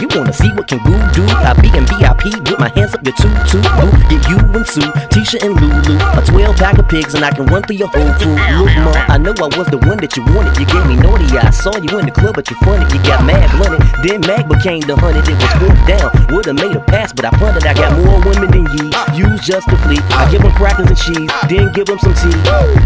[0.01, 1.25] You wanna see what can Goo do?
[1.29, 3.61] I be in VIP with my hands up your tutu.
[3.79, 4.81] Boo, get you and Sue,
[5.13, 5.97] Tisha and Lulu.
[6.17, 8.35] A 12 pack of pigs and I can run through your whole crew.
[8.59, 10.57] Look, ma, I know I was the one that you wanted.
[10.59, 11.29] You gave me naughty.
[11.37, 12.85] I saw you in the club, but you funny.
[12.93, 13.85] You got mad blunted.
[14.03, 15.29] Then Mag became the hundred.
[15.29, 16.09] It was fourth down.
[16.33, 17.65] Would've made a pass, but I punted.
[17.65, 18.91] I got more women than ye.
[19.15, 20.01] Use just to flee.
[20.17, 22.35] I give them crackers and cheese, then give them some tea.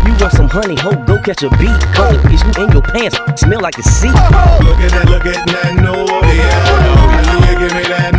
[0.05, 0.77] You want some honey?
[0.83, 1.79] Ho, go catch a beat.
[1.95, 3.17] Cause is you in your pants.
[3.39, 4.13] Smell like the sea.
[4.64, 6.36] Look at that, look at that naughty.
[6.36, 8.18] Yeah, give me that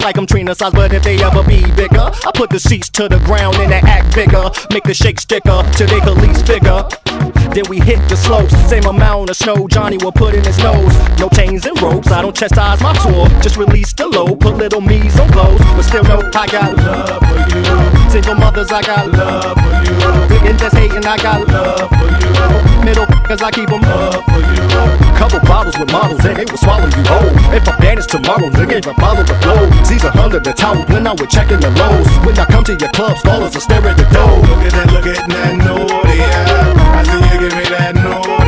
[0.00, 0.20] liquor.
[0.20, 3.18] I'm Trina size, but if they ever be bigger, I put the seats to the
[3.18, 4.50] ground and they act bigger.
[4.72, 6.40] Make the shake sticker till they could least.
[7.54, 10.94] Then we hit the slopes, same amount of snow Johnny will put in his nose.
[11.18, 13.28] No chains and ropes, I don't chastise my tour.
[13.42, 15.60] Just release the load, put little me's on clothes.
[15.74, 18.10] But still know I got love for you.
[18.10, 19.94] Single mothers, I got love for you.
[20.46, 22.84] Niggas hating, I got love for you.
[22.84, 24.64] Middle cause I keep them up for you.
[25.18, 27.34] Couple bottles with models and they will swallow you whole.
[27.52, 29.68] If I vanish tomorrow, nigga, I follow the flow.
[29.84, 32.08] Caesar under the towel when I was checking the lows.
[32.24, 34.38] When I come to your club, scholars will stare at the door.
[34.38, 36.18] Look at that, look at that naughty.
[36.22, 38.39] I see you give me that naughty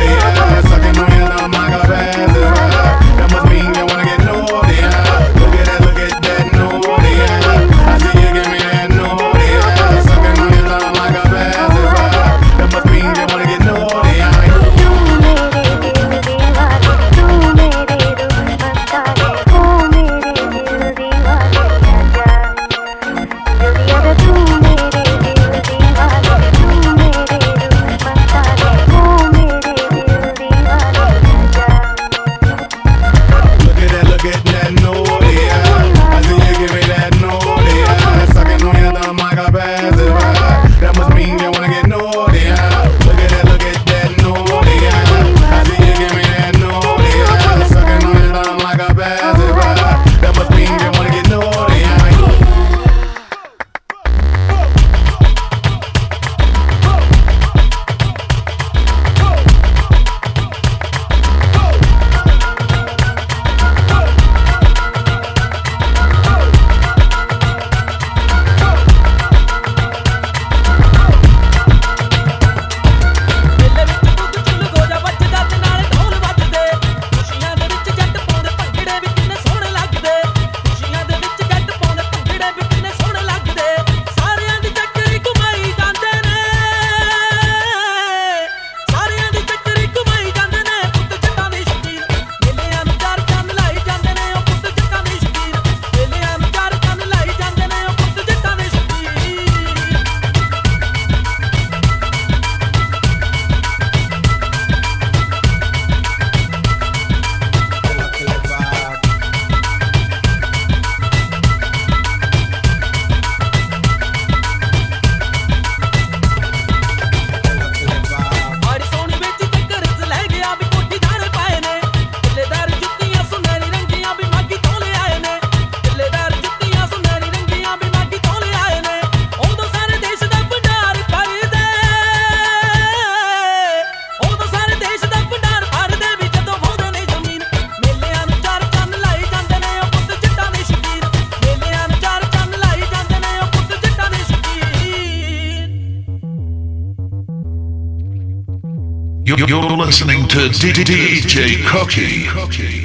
[149.93, 152.82] listening to DJ Cookie.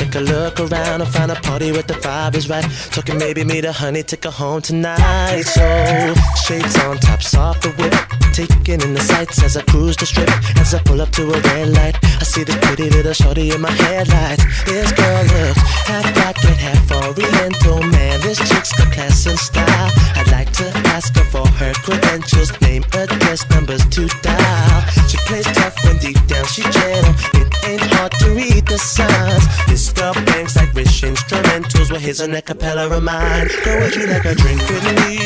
[0.00, 2.64] Take a look around and find a party where the vibe is right.
[2.90, 5.42] Talking maybe meet a honey, take her home tonight.
[5.42, 7.94] So shades on, tops off the whip,
[8.32, 10.30] taking in the sights as I cruise the strip.
[10.56, 13.60] As I pull up to a red light, I see this pretty little shorty in
[13.60, 14.44] my headlights.
[14.64, 17.82] This girl looks half black and half oriental.
[17.82, 19.90] Man, this chick's got class and style.
[20.16, 24.80] I'd like to ask her for her credentials, name, address, numbers to dial.
[25.08, 27.14] She plays tough and deep down she gentle.
[27.40, 29.46] It ain't hard to read the signs.
[29.68, 31.90] This girl bangs like rich instrumentals.
[31.90, 33.48] Well, here's an acapella of mine.
[33.64, 35.20] Girl, would you like a drink with me?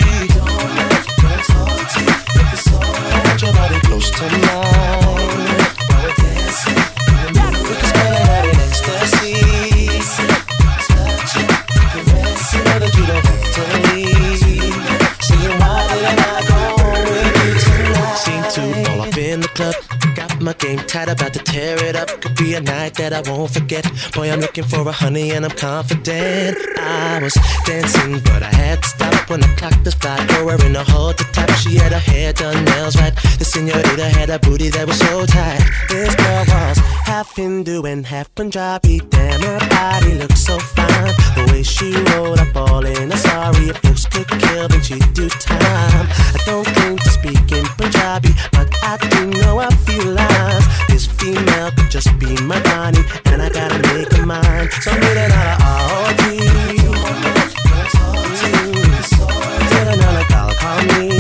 [3.25, 5.04] Want your body close to mine.
[20.59, 22.09] Game tight, about to tear it up.
[22.21, 23.85] Could be a night that I won't forget.
[24.15, 26.57] Boy, I'm looking for a honey and I'm confident.
[26.79, 27.35] I was
[27.65, 31.19] dancing, but I had to stop when the clock this fly girl wearing a hold
[31.19, 31.51] the top.
[31.63, 33.15] She had her hair done, nails right.
[33.39, 35.63] The senorita had a booty that was so tight.
[35.89, 36.79] This girl was
[37.15, 38.99] half Hindu and half Punjabi.
[38.99, 41.15] Damn, her body looked so fine.
[41.37, 43.69] The way she rolled up all in a sari.
[43.71, 46.09] If looks could kill, then she'd do time.
[46.37, 50.67] I don't claim to speak in Punjabi, but I do know a few lines.
[50.89, 54.69] This female could just be my Bonnie, and I gotta make her mine.
[54.83, 56.25] So I'm getting out of ROD.
[59.71, 61.14] Get another call, call me.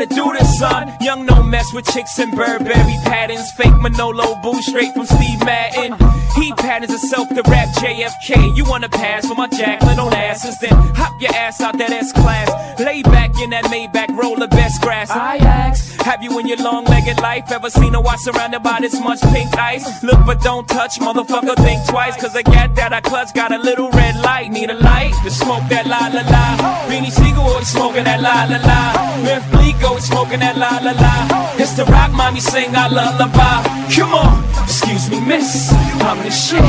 [0.00, 0.92] To do this, son.
[1.00, 3.50] Young, no mess with chicks and Burberry patterns.
[3.52, 5.92] Fake Manolo boo straight from Steve Madden.
[6.36, 8.56] He patterns himself to rap JFK.
[8.56, 10.58] You wanna pass for my Jacqueline on asses?
[10.58, 12.48] Then hop your ass out that S class.
[12.80, 15.10] Lay back in that Maybach, roll the best grass.
[15.10, 18.78] I ask, have you in your long legged life ever seen a watch surrounded by
[18.80, 20.02] this much pink ice?
[20.02, 22.16] Look but don't touch, motherfucker, think twice.
[22.20, 24.50] Cause I got that I clutch, got a little red light.
[24.50, 26.44] Need a light to smoke that la la la.
[26.88, 29.22] Beanie Sigel always smoking that la la la.
[29.22, 31.54] Meth Fleeko is smoking that la la la.
[31.58, 33.62] It's the rock mommy sing I lullaby.
[33.94, 35.72] Come on, excuse me, miss.
[36.02, 36.64] I'm the shit.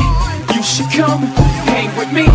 [0.54, 1.22] You should come
[1.72, 2.26] hang with me.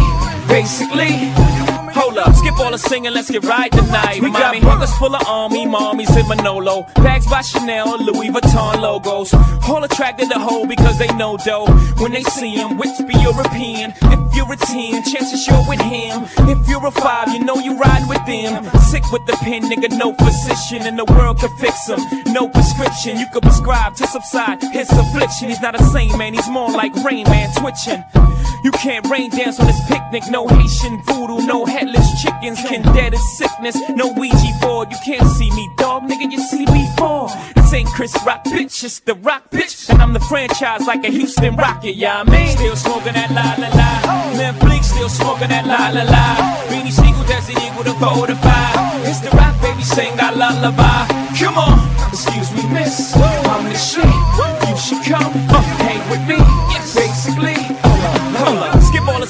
[0.47, 1.56] Basically.
[1.97, 4.21] Hold up, skip all the singing, let's get right tonight.
[4.21, 6.85] We got brothers full of army, mommies in Manolo.
[6.95, 9.33] Bags by Chanel, Louis Vuitton logos.
[9.67, 11.65] All attracted to hoe because they know dough.
[11.97, 13.93] When they see him, which be European.
[14.13, 16.25] If you're a 10, chances you're with him.
[16.47, 18.63] If you're a 5, you know you ride with them.
[18.81, 21.99] Sick with the pen, nigga, no physician in the world can fix him.
[22.31, 25.49] No prescription, you could prescribe to subside his affliction.
[25.49, 28.03] He's not a saint, man, he's more like Rain Man twitching.
[28.63, 33.13] You can't rain dance on this picnic, no Haitian voodoo, no headless chickens can dead
[33.13, 34.91] as sickness, no Ouija board.
[34.91, 37.31] You can't see me, dog, nigga, you see me fall.
[37.55, 39.89] This ain't Chris Rock, bitch, it's the Rock, bitch.
[39.89, 42.49] And I'm the franchise like a Houston Rocket, yeah, I mean.
[42.57, 44.37] Still smoking that la la la.
[44.37, 46.25] Man, Bleek still smoking that la la la.
[46.69, 49.07] Beanie Sigel, Desert Eagle, to five.
[49.07, 51.07] It's the Rock, baby, sing that lullaby.
[51.39, 51.79] Come on,
[52.09, 53.15] excuse me, miss.
[53.15, 54.03] I'm the shit.
[54.03, 55.33] You should come,
[55.79, 56.46] hang with me.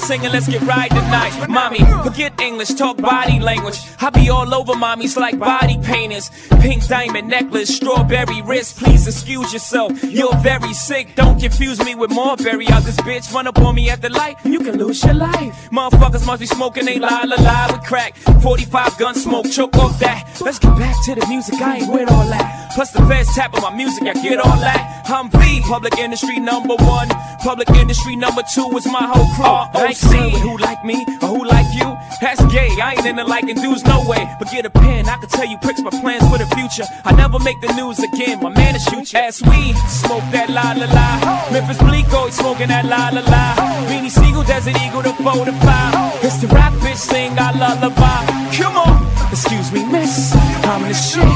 [0.08, 1.50] Singing, let's get right tonight.
[1.50, 3.78] Mommy, forget English, talk body language.
[4.00, 6.30] I be all over mommies like body painters.
[6.62, 8.78] Pink diamond necklace, strawberry wrist.
[8.78, 11.14] Please excuse yourself, you're very sick.
[11.14, 13.30] Don't confuse me with Marbury out this bitch.
[13.34, 15.68] Run up on me at the light, you can lose your life.
[15.70, 18.16] Motherfuckers must be smoking, they lie, lie, lie with crack.
[18.40, 20.40] 45 gun smoke, choke off that.
[20.40, 22.72] Let's get back to the music, I ain't with all that.
[22.74, 25.02] Plus the best tap of my music, I get all that.
[25.10, 27.08] I'm B, public industry number one.
[27.42, 29.80] Public industry number two is my whole crew.
[29.98, 31.88] Seen who like me or who like you.
[32.20, 34.22] That's gay, I ain't into liking dudes, no way.
[34.38, 36.86] But get a pen, I can tell you pricks my plans for the future.
[37.04, 39.18] I never make the news again, my man is shoot you.
[39.18, 41.50] As we smoke that la la la.
[41.52, 43.44] Memphis Bleek always smoking that la la la.
[43.90, 46.24] Beanie Sigel, Desert Eagle, the 4 to 5.
[46.24, 48.22] It's the rap bitch sing our lullaby.
[48.54, 50.32] Come on, excuse me, miss.
[50.62, 51.26] I'm the shit.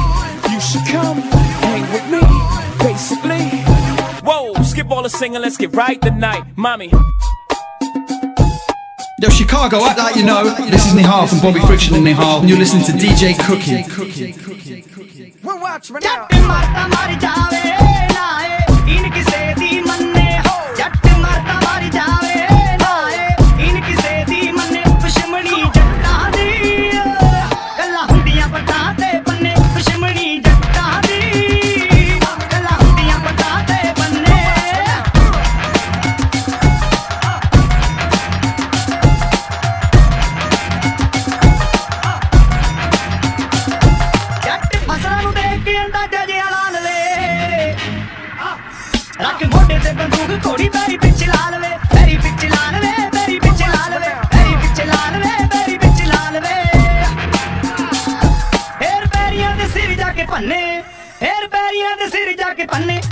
[0.53, 1.19] You should come
[1.67, 2.23] hang with me,
[2.79, 3.51] basically.
[4.23, 6.45] Whoa, skip all the singing, let's get right tonight.
[6.57, 6.93] Mommy.
[9.23, 10.53] Yo, Chicago, act like you know.
[10.69, 13.85] This is Nihal from Bobby Friction and Nihal, and you're listening to DJ Cookie.
[15.45, 16.27] We're watching now.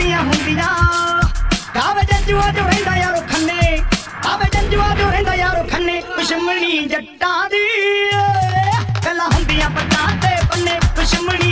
[0.00, 0.68] ਦੀਆਂ ਹੁੰਦੀਆਂ।
[1.74, 3.76] ਕਾਵੇ ਜੰਜੂਆ ਜੋ ਰਹਿੰਦਾ ਯਾਰੋ ਖੰਨੇ।
[4.22, 7.64] ਕਾਵੇ ਜੰਜੂਆ ਜੋ ਰਹਿੰਦਾ ਯਾਰੋ ਖੰਨੇ। ਦੁਸ਼ਮਣੀ ਜੱਟਾਂ ਦੀ
[9.06, 11.49] ਗੱਲਾਂ ਹੁੰਦੀਆਂ ਪੱਟਾਂ ਤੇ ਬੰਨੇ ਦੁਸ਼ਮਣੀ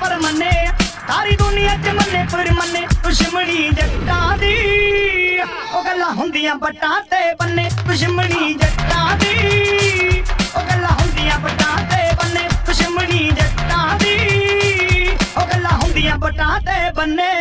[0.00, 0.50] ਪਰ ਮੰਨੇ
[1.08, 5.38] ਸਾਰੀ ਦੁਨੀਆ ਚ ਮੰਨੇ ਪਰ ਮੰਨੇ ਦੁਸ਼ਮਣੀ ਜੱਟਾਂ ਦੀ।
[5.72, 10.24] ਉਹ ਗੱਲਾਂ ਹੁੰਦੀਆਂ ਬੱਟਾਂ ਤੇ ਬੰਨੇ, ਦੁਸ਼ਮਣੀ ਜੱਟਾਂ ਦੀ।
[10.56, 17.32] ਉਹ ਗੱਲਾਂ ਹੁੰਦੀਆਂ ਬੱਟਾਂ ਤੇ ਬੰਨੇ, ਦੁਸ਼ਮਣੀ ਜੱਟਾਂ ਦੀ। ਉਹ ਗੱਲਾਂ ਹੁੰਦੀਆਂ ਬੱਟਾਂ ਤੇ ਬੰਨੇ।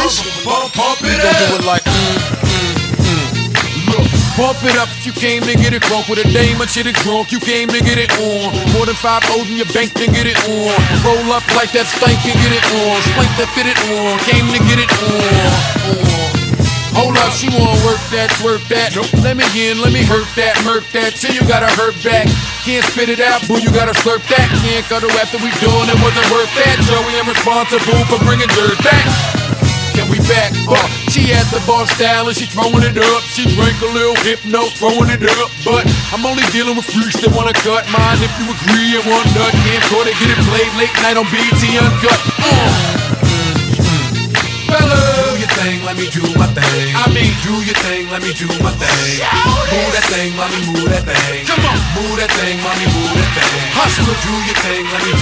[0.00, 1.36] Push, pump, pump it up.
[1.36, 1.84] do it like.
[3.86, 6.70] Look, pump it up if you came to get it crunk with a dame and
[6.70, 7.32] shit it drunk.
[7.32, 8.54] You came to get it on.
[8.72, 10.74] More than five O's in your bank to get it on.
[11.04, 12.96] Roll up like that stank and get it on.
[13.12, 14.18] Spank that fit it on.
[14.24, 16.32] Came to get it on.
[16.32, 16.46] on.
[16.96, 18.96] Hold up, she wanna work that, twerk that.
[19.20, 21.12] Let me in, let me hurt that, murk that.
[21.12, 22.24] Till you gotta hurt back.
[22.64, 24.48] Can't spit it out, boo, you gotta slurp that.
[24.64, 26.80] Can't cuddle after we doing it, wasn't worth that.
[26.88, 29.35] Joey, I'm responsible for bringing dirt back.
[30.10, 30.86] We back up?
[31.10, 33.22] She has the bar style and she throwing it up.
[33.26, 35.50] She drank a little hypno, throwing it up.
[35.66, 35.82] But
[36.14, 38.18] I'm only dealing with freaks that wanna cut mine.
[38.22, 41.62] If you agree, and one nut can't it, get it played late night on BET
[41.74, 42.20] Uncut.
[42.38, 43.06] Uh.
[44.66, 46.90] Fella, do your thing, let me do my thing.
[46.92, 49.22] I mean, do your thing, let me do my thing.
[49.72, 51.46] Move that thing, mommy, move that thing.
[51.46, 53.72] Come on, move that thing, mommy, move that thing.
[53.72, 55.15] Hustler, do your thing, let me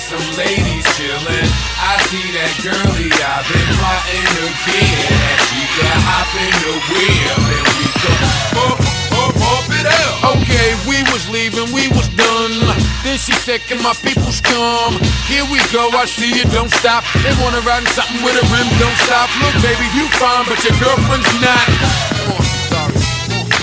[0.00, 1.50] some ladies chillin'.
[1.76, 4.26] I see that girlie I've been plotting.
[4.32, 9.00] And she can hop in the wheel and we go
[9.80, 10.36] it up.
[10.36, 12.52] Okay, we was leaving, we was done.
[13.02, 15.00] Then she said, Can my peoples come?
[15.26, 17.04] Here we go, I see you, don't stop.
[17.24, 19.28] They wanna ride in something with a rim, don't stop.
[19.40, 22.09] Look, baby, you fine, but your girlfriend's not.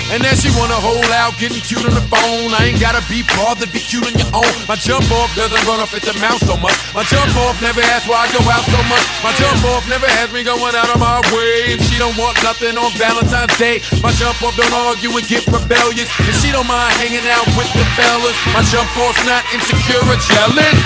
[0.07, 2.55] And then she wanna hold out, getting cute on the phone.
[2.55, 4.53] I ain't gotta be bothered, be cute on your own.
[4.63, 6.75] My jump off doesn't run off at the mouth so much.
[6.95, 9.03] My jump off never asks why I go out so much.
[9.19, 11.75] My jump off never has me going out of my way.
[11.75, 13.83] And she don't want nothing on Valentine's Day.
[13.99, 16.07] My jump off don't argue and get rebellious.
[16.23, 18.37] And she don't mind hanging out with the fellas.
[18.55, 20.77] My jump off's not insecure or jealous.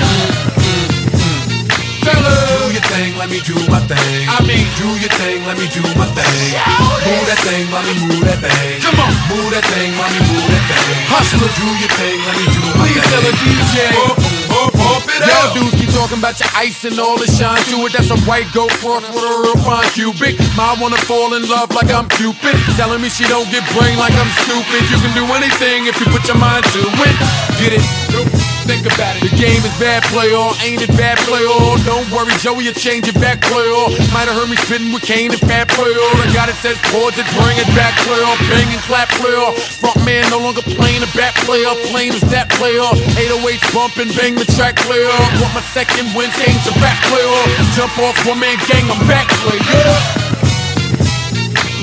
[2.01, 2.61] Fellas,
[2.91, 4.27] thing, let me do my thing.
[4.27, 6.59] I mean, do your thing, let me do my thing.
[6.59, 8.83] Oh, move that thing, mommy, move that thing.
[8.83, 10.99] Come on, move that thing, mommy, move that thing.
[11.07, 13.11] Hustler, do your thing, let me do my Please thing.
[13.15, 13.75] tell a DJ.
[15.21, 17.93] It Y'all dudes keep talking about your ice and all the shine to it.
[17.93, 20.35] That's a white goat cross with a real fine cubic.
[20.57, 22.57] My wanna fall in love like I'm Cupid.
[22.75, 24.81] Telling me she don't get brain like I'm stupid.
[24.89, 27.15] You can do anything if you put your mind to it.
[27.61, 28.01] Get it?
[28.72, 29.28] Think about it.
[29.28, 31.51] The game is bad player, ain't it bad player?
[31.84, 33.67] Don't worry, Joey, you change it back player.
[34.15, 35.91] Might have heard me spitting with Kane and Fat player.
[35.91, 38.24] I got it says chords it, bring it back player.
[38.47, 39.43] Bang and clap player.
[39.84, 41.67] Front man no longer playing a back player.
[41.91, 42.88] Playing is that player.
[43.19, 45.11] 808 bumping, bang the track player.
[45.43, 47.28] Want my second win, change the back player.
[47.76, 49.67] Jump off one man gang, I'm back player.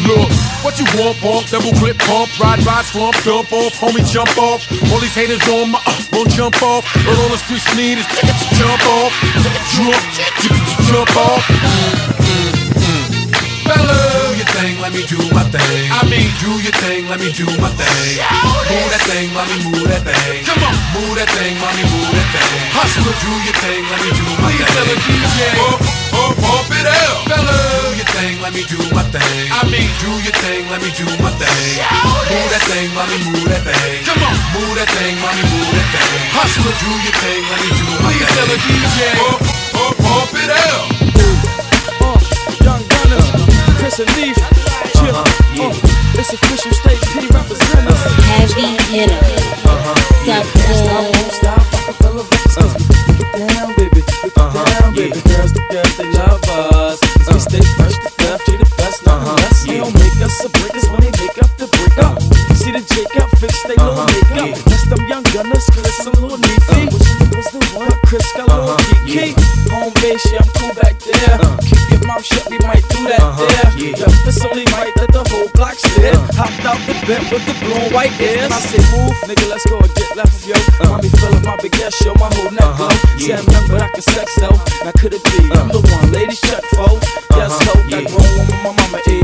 [0.09, 0.33] Look,
[0.63, 4.65] what you want, bump, double clip pump, ride by slump, dump off, homie jump off.
[4.91, 6.85] All these haters on my, uh, won't jump off.
[6.95, 9.13] But all the streets need is to jump off,
[9.75, 9.99] jump,
[10.89, 11.43] jump off.
[13.69, 14.01] Fella,
[14.33, 15.93] do your thing, let me do my thing.
[15.93, 18.17] I mean, do your thing, let me do my thing.
[18.69, 20.45] Move that thing, mommy, move that thing.
[20.49, 22.61] Come on, move that thing, mommy, move that thing.
[22.73, 24.89] Hustler, do your thing, let me do my Please thing.
[24.89, 25.89] A DJ.
[26.19, 27.29] Pump, it out.
[27.29, 29.47] Fella, do your thing, let me do my thing.
[29.55, 31.79] I mean, do your thing, let me do my thing.
[31.79, 34.03] Oh, move that thing, mommy, move that thing.
[34.03, 36.19] Come on, move that thing, mommy, move that thing.
[36.35, 38.35] Hustler, do your thing, let me do my Please thing.
[38.35, 38.99] Tell a DJ.
[39.23, 39.39] Pump,
[39.71, 40.87] pump, pump it out.
[42.03, 42.19] Uh,
[42.67, 43.29] young Gunners,
[43.79, 44.35] Chris and Neef,
[44.99, 45.15] chill.
[45.15, 48.03] Uh-huh, uh, it's official state P representatives.
[48.27, 49.23] Heavy hitter.
[49.63, 54.01] Suck Won't uh-huh, stop, Rockefeller Records, 'cause we break it down, baby.
[54.03, 55.21] Break it uh-huh, down, baby.
[55.31, 56.99] Girls, the girls, they love us.
[56.99, 57.35] 'Cause uh.
[57.35, 58.08] we stay fresh
[60.29, 62.21] us a break us when they make up the break up.
[62.53, 64.13] See the Jacob fix they little uh-huh.
[64.13, 64.61] makeup.
[64.69, 66.93] That's them young gunners, Chris and Lil Neefy.
[66.93, 67.97] Which one was the one?
[68.05, 68.77] Chris got Lil
[69.09, 69.33] Kiki.
[69.73, 71.41] Home base, yeah, I'm cool back there.
[71.41, 71.57] Uh-huh.
[71.65, 73.41] Keep your mouth shut, we might do that uh-huh.
[73.41, 73.69] there.
[73.97, 76.19] Yeah, it's only right that the whole block stare.
[76.37, 78.53] Hopped out the bed with the blue and white ears.
[78.53, 80.57] I say move, nigga, let's go and get left, yo.
[80.85, 82.93] Mommy feeling my big ass, show my whole neck glow.
[83.17, 84.59] Say I'm young, but I can sex though.
[84.85, 85.41] Now could it be?
[85.57, 86.93] I'm the one, ladies check for.
[87.33, 89.18] Yes, ho, that grown woman, my mama age.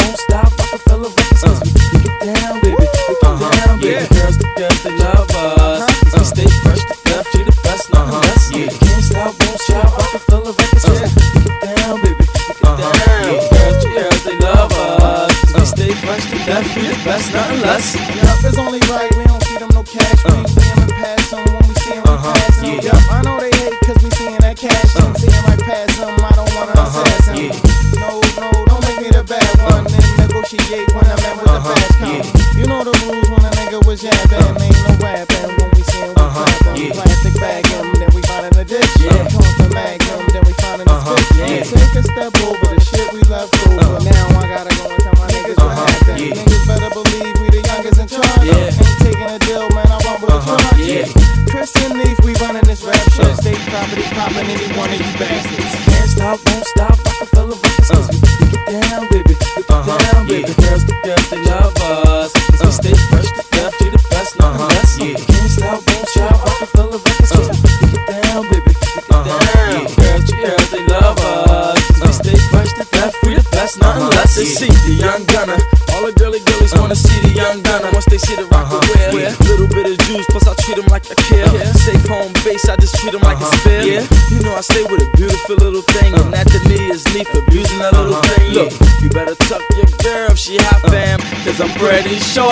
[0.00, 2.24] Won't stop, Rockefeller Records, 'cause we break uh.
[2.24, 2.76] it down, baby.
[2.76, 3.66] Break it uh-huh.
[3.66, 4.06] down, baby.
[4.14, 5.80] Girls, the girls, they love us.
[6.10, 8.44] 'Cause we stay fresh to death, she the best, nothing less.
[8.48, 8.86] Uh-huh.
[8.86, 12.24] Can't stop, won't stop, Rockefeller Records, 'cause we it down, baby.
[12.24, 12.92] Break it down.
[13.28, 15.32] Girls, the girls, they love us.
[15.38, 15.74] 'Cause we uh.
[15.74, 17.86] stay fresh to death, we the best, nothing less.
[17.94, 19.10] Yup, it's only right.
[19.16, 19.24] We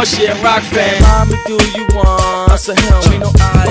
[0.05, 1.01] she a rock fan.
[1.03, 2.51] Mommy, do you want?
[2.51, 3.66] I said, hell, no I